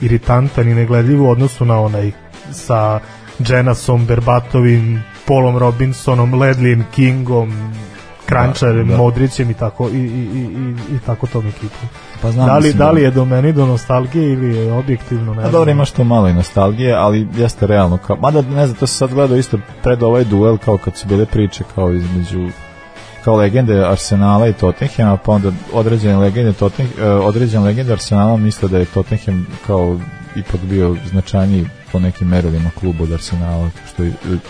[0.00, 2.12] iritantan i negledljiv u odnosu na onaj
[2.52, 3.00] sa
[3.38, 7.72] Jenasom, Berbatovim, Polom Robinsonom, Ledlijem Kingom,
[8.28, 8.98] Krančarem, Da, da.
[8.98, 11.88] Modrićem i tako i, i, i, i, tako tom ekipom.
[12.22, 15.38] Pa znam, da, li, da li je do meni do nostalgije ili je objektivno ne
[15.38, 15.52] A znam.
[15.52, 17.96] dobro, imaš to malo i nostalgije, ali jeste realno.
[18.06, 21.08] Kao, mada, ne znam, to se sad gledao isto pred ovaj duel, kao kad su
[21.08, 22.48] bile priče kao između
[23.24, 28.68] kao legende Arsenala i Tottenhama, pa onda određene legende Tottenham, eh, određene legende Arsenala misle
[28.68, 29.98] da je Tottenham kao
[30.36, 34.02] ipak bio značajniji po nekim merilima klubu od Arsenala, što,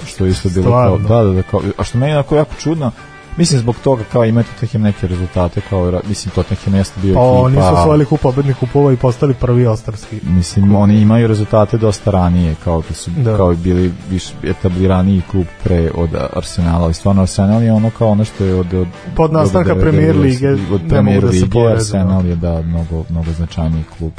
[0.07, 1.09] što je isto bilo kao, Stvarno?
[1.09, 2.91] da, da, da, kao, a što meni je jako čudno,
[3.37, 7.41] Mislim zbog toga kao ima Tottenham neke rezultate kao mislim Tottenham jeste bio Pa ekipa.
[7.41, 10.21] oni su osvojili kup pobednih kupova i postali prvi ostarski.
[10.23, 13.37] Mislim, oni imaju rezultate dosta ranije, kao da su Da.
[13.37, 18.09] kao i bili više etabliraniji klub pre od Arsenala, ali stvarno Arsenal je ono kao
[18.09, 18.87] ono što je od, od
[19.17, 23.85] Pod nastanka Premier 90 lige od Premier da se Arsenal je da mnogo, mnogo značajniji
[23.99, 24.13] klub.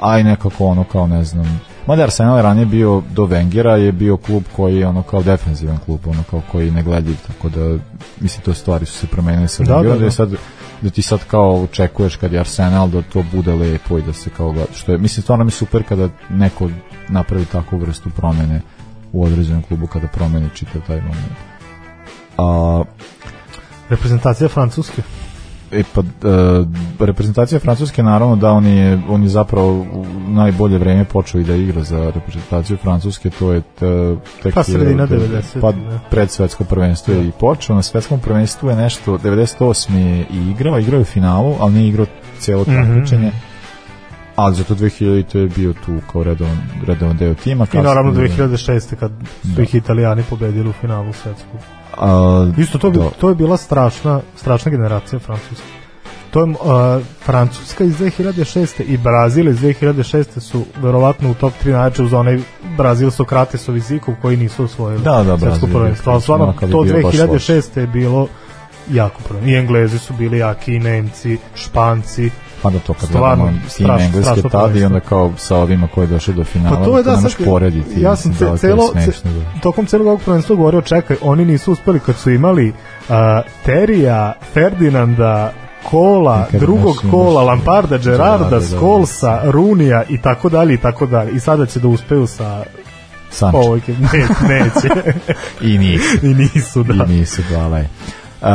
[0.00, 3.92] A i nekako ono kao ne znam Mada Arsenal je ranije bio do Wengera je
[3.92, 7.78] bio klub koji je ono kao defenzivan klub, ono kao koji je negledljiv, tako da
[8.20, 10.10] mislim to stvari su se promenile sa Da, Wengerom, da, da, da.
[10.10, 10.30] sad
[10.82, 14.30] da ti sad kao očekuješ kad je Arsenal da to bude lepo i da se
[14.30, 16.70] kao gleda, što je, mislim stvarno mi je super kada neko
[17.08, 18.60] napravi takvu vrstu promene
[19.12, 21.36] u određenom klubu kada promeni čitav taj moment.
[22.38, 22.82] A,
[23.88, 25.02] Reprezentacija Francuske.
[25.72, 26.04] E pa, e,
[27.00, 31.54] reprezentacija Francuske naravno da on je, on je zapravo u najbolje vreme počeo i da
[31.54, 33.86] igra za reprezentaciju Francuske, to je t,
[34.42, 35.98] tek Pa sredina to je- 90, Pa ne.
[36.10, 39.96] pred svetsko prvenstvo je i počeo, na svetskom prvenstvu je nešto 98.
[39.96, 42.06] je i igrao, igrao je u finalu, ali nije igrao
[42.38, 43.32] cijelo Mhm, takmičenje.
[44.36, 47.66] Ali zato 2000 je bio tu kao redovan, redovan deo tima.
[47.72, 48.96] I naravno 2006.
[48.96, 49.10] kad
[49.42, 49.62] su Da.
[49.62, 51.60] ih Italijani pobedili u finalu svetskog.
[51.98, 53.10] A, Isto to, bi, da.
[53.20, 55.66] to je bila strašna, strašna generacija Francuska.
[56.30, 56.56] To je, uh,
[57.24, 58.82] Francuska iz 2006.
[58.86, 60.40] i Brazil iz 2006.
[60.40, 62.38] su verovatno u top 3 najjače uz onaj
[62.76, 66.12] Brazil Sokratesov i Zikov koji nisu osvojili Da, da, svetsko prvenstvo.
[66.12, 67.80] Ali stvarno, to bio baš 2006.
[67.80, 68.28] je bilo
[68.90, 69.50] jako prvenstvo.
[69.50, 72.30] I Englezi su bili jaki, i Nemci, Španci.
[72.62, 75.56] Pa da to kad Stvarno, gledamo tim strašno- engleske strašno tada i onda kao sa
[75.56, 78.00] ovima koji je došao do finala, Pa to je da, sad- porediti.
[78.00, 79.60] ja sam je celo, ce, smešno, da.
[79.60, 83.14] tokom celog ovog prvenstva govorio, čekaj, oni nisu uspeli kad su imali uh,
[83.64, 85.52] Terija, Ferdinanda,
[85.82, 88.66] Kola, drugog imaš- Kola, Lamparda, Gerarda, da, da.
[88.66, 91.30] Skolsa, Runija i tako dalje i tako dalje.
[91.32, 92.64] I sada će da uspeju sa
[93.30, 93.58] Sancho.
[93.58, 94.02] ovoj ekipi.
[94.02, 94.18] ne,
[94.48, 95.14] neće.
[95.70, 96.26] I nisu.
[96.26, 97.04] I nisu, da.
[97.04, 97.42] I nisu,
[97.74, 97.88] je.
[98.40, 98.48] Uh,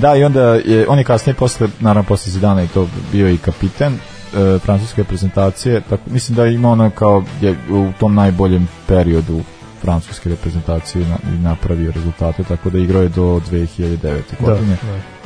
[0.00, 3.38] da, i onda je, on je kasnije posle, naravno posle Zidana i to bio i
[3.38, 9.40] kapiten uh, francuske reprezentacije, tako, mislim da ima ono kao je u tom najboljem periodu
[9.80, 13.98] francuske reprezentacije na, i napravio rezultate, tako da igrao je do 2009.
[14.02, 14.76] Da, godine.
[14.82, 15.18] da.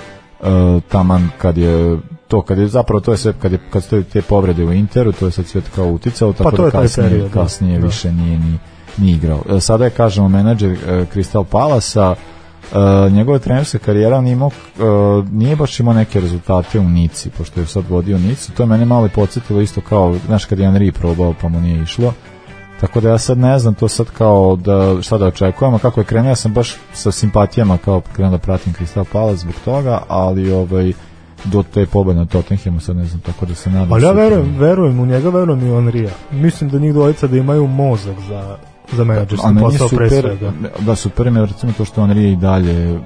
[0.50, 1.98] Uh, taman kad je
[2.28, 5.12] to kad je zapravo to je sve kad je kad stoje te povrede u Interu
[5.12, 7.40] to je sad sve kao uticalo tako Pa to da je kasnije, period, da.
[7.40, 7.86] kasnije Da.
[7.86, 8.58] više nije ni
[8.98, 9.42] ni igrao.
[9.50, 10.78] E, Sada je kažemo menadžer uh,
[11.14, 12.14] Crystal Palasa
[12.72, 17.60] uh, njegova trenerska karijera on imao, uh, nije baš imao neke rezultate u Nici, pošto
[17.60, 20.90] je sad vodio Nicu, to je mene malo podsjetilo isto kao, znaš kad je Henry
[20.92, 22.14] probao pa mu nije išlo,
[22.80, 26.04] tako da ja sad ne znam to sad kao da šta da očekujemo, kako je
[26.04, 30.52] krenuo, ja sam baš sa simpatijama kao krenuo da pratim Crystal Palace zbog toga, ali
[30.52, 30.92] ovaj
[31.44, 33.92] do te pobede na Tottenhamu sad ne znam, tako da se nadam.
[33.92, 36.10] Ali ja verujem, verujem u njega, verujem i u Onrija.
[36.30, 38.56] Mislim da njih dvojica da imaju mozak za,
[38.92, 40.52] za menadžerski posao pre super, svega.
[40.78, 42.98] da super je recimo to što Henry i dalje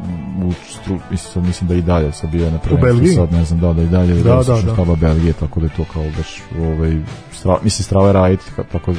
[0.45, 3.15] u stru, mislim, mislim da i dalje sad bio na prvenstvu, Belgiji?
[3.15, 4.95] sad ne znam da da i dalje Da, da, da, da.
[4.97, 6.97] Belgije, tako da je to kao baš ovaj,
[7.33, 8.97] stra, mislim strava je ka- tako uh,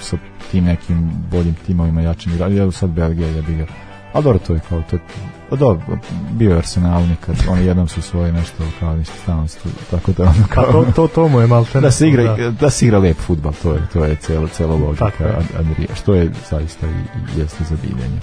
[0.00, 0.16] sa
[0.50, 3.66] tim nekim boljim timovima jačim igračima, sad Belgija je ga
[4.12, 5.02] a dobro to je kao to je,
[5.50, 5.98] pa dobro,
[6.32, 9.46] bio je Arsenal nekad, oni jednom su svoje nešto kao ništa stalno
[9.90, 12.70] tako da ono Pa kao, to, to, to mu je malo da se igra da.
[12.70, 16.86] se igra lep fudbal to je to je celo celo logika Andrija što je zaista
[16.86, 18.18] i, i jeste za divljenje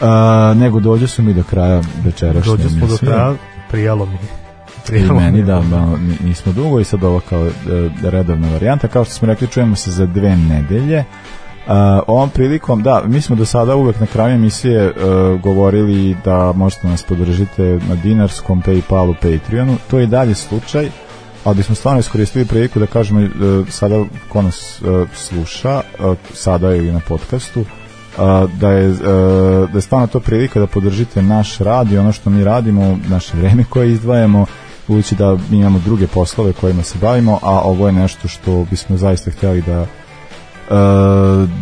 [0.00, 0.08] Uh,
[0.56, 3.34] nego dođe su mi do kraja večerašnje Dođe smo do kraja,
[3.70, 4.14] prijalo mi.
[4.14, 5.44] I Prijalo meni mi.
[5.46, 5.62] da,
[5.96, 7.50] ni- nismo dugo i sad ovo kao e,
[8.02, 8.88] redovna varijanta.
[8.88, 11.04] Kao što smo rekli, čujemo se za dve nedelje.
[11.66, 11.74] Uh,
[12.06, 14.92] ovom prilikom, da, mi smo do sada uvek na kraju emisije e,
[15.42, 19.76] govorili da možete nas podržite na dinarskom, Paypalu, Patreonu.
[19.90, 20.88] To je i dalje slučaj,
[21.44, 23.28] ali bismo stvarno iskoristili priliku da kažemo e,
[23.68, 27.64] sada ko nas e, sluša, e, sada ili na podcastu,
[28.18, 28.94] a, da je, e,
[29.72, 33.36] da je stvarno to prilika da podržite naš rad i ono što mi radimo, naše
[33.36, 34.46] vreme koje izdvajamo,
[34.88, 38.96] budući da mi imamo druge poslove kojima se bavimo, a ovo je nešto što bismo
[38.96, 39.86] zaista htjeli da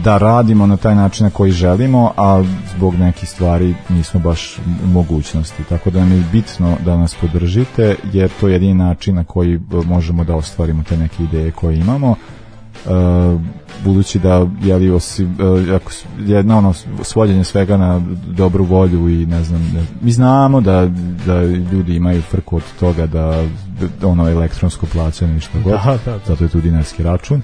[0.04, 2.42] da radimo na taj način na koji želimo, a
[2.76, 5.64] zbog nekih stvari nismo baš u mogućnosti.
[5.64, 9.54] Tako da nam je bitno da nas podržite, jer to je jedini način na koji
[9.54, 12.14] e, možemo da ostvarimo te neke ideje koje imamo.
[12.86, 12.90] E,
[13.84, 15.36] budući da jeli osim
[15.68, 16.72] e, ako jedna ono
[17.02, 20.86] svođenje svega na dobru volju i ne znam ne- mi znamo da,
[21.26, 23.44] da ljudi imaju frku od toga da,
[24.00, 26.18] da ono elektronsko plaćanje i što god Da, da, da.
[26.26, 27.42] zato je tu dinarski račun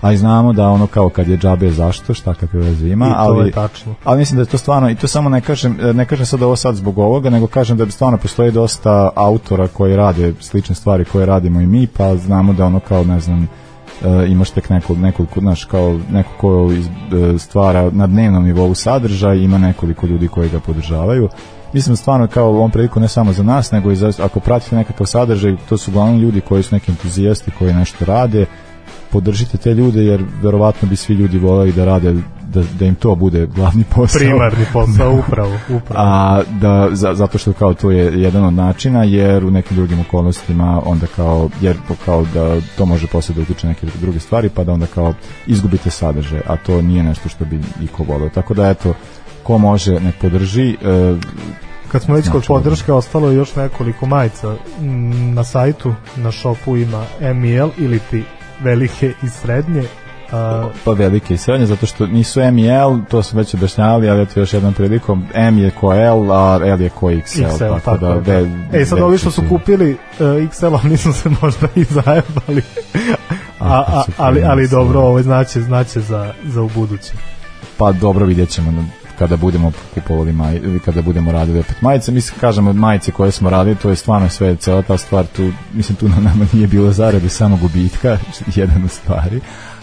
[0.00, 3.52] a i znamo da ono kao kad je džabe zašto šta kakve veze ima ali
[3.52, 3.94] tačno.
[4.04, 6.56] ali mislim da je to stvarno i to samo ne kažem ne kažem sad ovo
[6.56, 11.04] sad zbog ovoga nego kažem da bi stvarno postoji dosta autora koji rade slične stvari
[11.04, 13.48] koje radimo i mi pa znamo da ono kao ne znam
[14.04, 18.74] e, imaš tek nekog, nekoliko, znaš, kao neko ko iz, e, stvara na dnevnom nivou
[18.74, 21.28] sadržaj, ima nekoliko ljudi koji ga podržavaju.
[21.72, 24.40] Mislim da stvarno kao u ovom priliku ne samo za nas, nego i za, ako
[24.40, 28.46] pratite nekakav sadržaj, to su uglavnom ljudi koji su neki entuzijasti koji nešto rade,
[29.16, 32.14] podržite te ljude jer verovatno bi svi ljudi voleli da rade
[32.54, 34.18] da, da im to bude glavni posao.
[34.18, 36.00] Primarni posao, upravo, upravo.
[36.06, 40.00] a da za, zato što kao to je jedan od načina jer u nekim drugim
[40.00, 44.64] okolnostima onda kao jer kao da to može posle da utiče neke druge stvari pa
[44.64, 45.14] da onda kao
[45.46, 48.28] izgubite sadržaj a to nije nešto što bi iko voleo.
[48.28, 48.94] Tako da eto
[49.42, 51.16] ko može nek podrži e,
[51.88, 54.54] Kad smo već kod Znači, podrške, ostalo je još nekoliko majica.
[54.80, 58.24] Mm, na sajtu, na šopu ima ML ili ti
[58.60, 59.82] velike i srednje.
[60.32, 64.10] A, pa velike i srednje zato što nisu M i L to smo već objašnjavali
[64.10, 67.58] ali eto još jednom prilikom M je ko L a L je ko XL, XL,
[67.58, 68.14] tako, tako da da.
[68.14, 72.62] ve- E sad ovi što su kupili uh, XL, nisu se možda i zajebali.
[73.60, 77.12] a, a, ali, ali dobro, ovo znaće, znaće za, za u buduće.
[77.76, 78.84] Pa dobro vidjet ćemo.
[79.18, 82.12] Kada budemo kupovali maj, ili kada budemo radili opet majice.
[82.12, 85.96] Mislim, kažemo, majice koje smo radili, to je stvarno sve, cela ta stvar, tu, mislim,
[85.96, 88.18] tu na nama nije bilo zarade, samo gubitka,
[88.54, 89.40] jedan u stvari.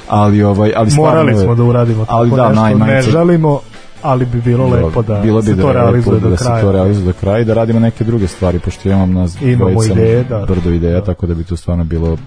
[0.08, 3.60] Ali, ovaj, ali stvarno, Morali smo da uradimo tako ali da, nešto, ne žalimo,
[4.02, 6.44] ali bi bilo lepo da bilo bi se da to je realizuje do da se
[6.44, 6.62] kraja.
[6.62, 9.94] to realizuje do kraja i da radimo neke druge stvari pošto imamo nas Imamo dvojica
[9.94, 10.46] ideje, da.
[10.48, 12.20] brdo ideja tako da bi to stvarno bilo uh,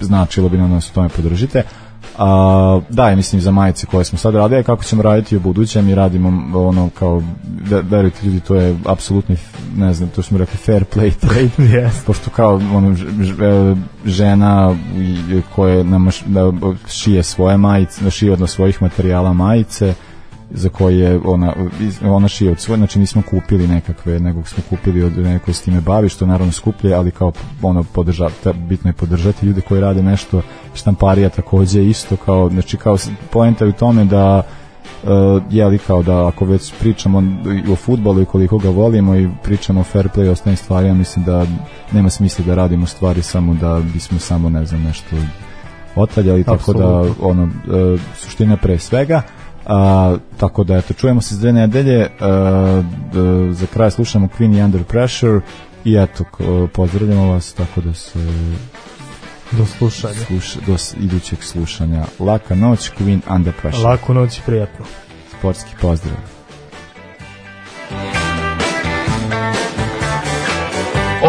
[0.00, 1.62] značilo bi nam da u tome podržite
[2.18, 5.86] a, da, i mislim za majice koje smo sad radili, kako ćemo raditi u budućem
[5.86, 6.28] mi radimo
[6.60, 7.22] ono kao
[7.62, 9.36] ve- verujte ljudi, to je apsolutni
[9.76, 11.90] ne znam, to smo rekli fair play trade Yes.
[12.06, 16.52] pošto kao ono, e, žena i- koja nam da
[16.88, 19.94] šije svoje majice, šije od svojih materijala majice
[20.50, 21.54] za koje ona,
[22.04, 25.62] ona šije od svoje, znači nismo kupili nekakve, nego smo kupili od nekog koji s
[25.62, 29.80] time bavi, što naravno skuplje, ali kao ono podrža, ta- bitno je podržati ljude koji
[29.80, 30.42] rade nešto,
[30.74, 32.96] štamparija takođe isto kao, znači kao
[33.30, 34.42] poenta je u tome da
[35.02, 35.08] uh,
[35.50, 37.22] je li kao da ako već pričamo
[37.66, 40.94] i o futbolu i koliko ga volimo i pričamo o fair play i ostalim stvarima,
[40.94, 41.46] mislim da
[41.92, 45.16] nema smisla da radimo stvari samo da bismo samo ne znam nešto
[45.96, 49.22] otaljali, tako da ono, e, suština pre svega
[49.68, 52.82] a, tako da eto, čujemo se za dve nedelje a,
[53.12, 55.40] d- za kraj slušamo Queen i Under Pressure
[55.84, 56.24] i eto,
[56.68, 58.18] pozdravljamo vas tako da se
[59.52, 60.14] Do slušanja.
[60.16, 64.84] sluša, do idućeg slušanja Laka noć, Queen Under Pressure Laku noć i prijatno.
[65.30, 66.16] sportski pozdrav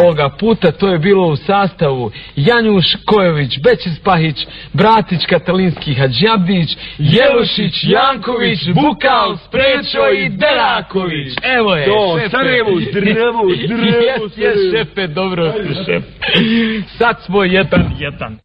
[0.09, 7.83] Ovoga puta to je bilo u sastavu Janjuš Kojović, Bećis Pahić, Bratić Katalinski Hadžabdić, Jelušić,
[7.83, 11.33] Janković, Bukal, Sprečo i Deraković.
[11.57, 12.29] Evo je, To, šefe.
[12.29, 16.03] Sarajevo, zdravo, zdravo, Jes, jes, šefe, dobro ste, šef.
[16.97, 18.39] Sad smo jedan, jedan.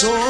[0.00, 0.27] ฉั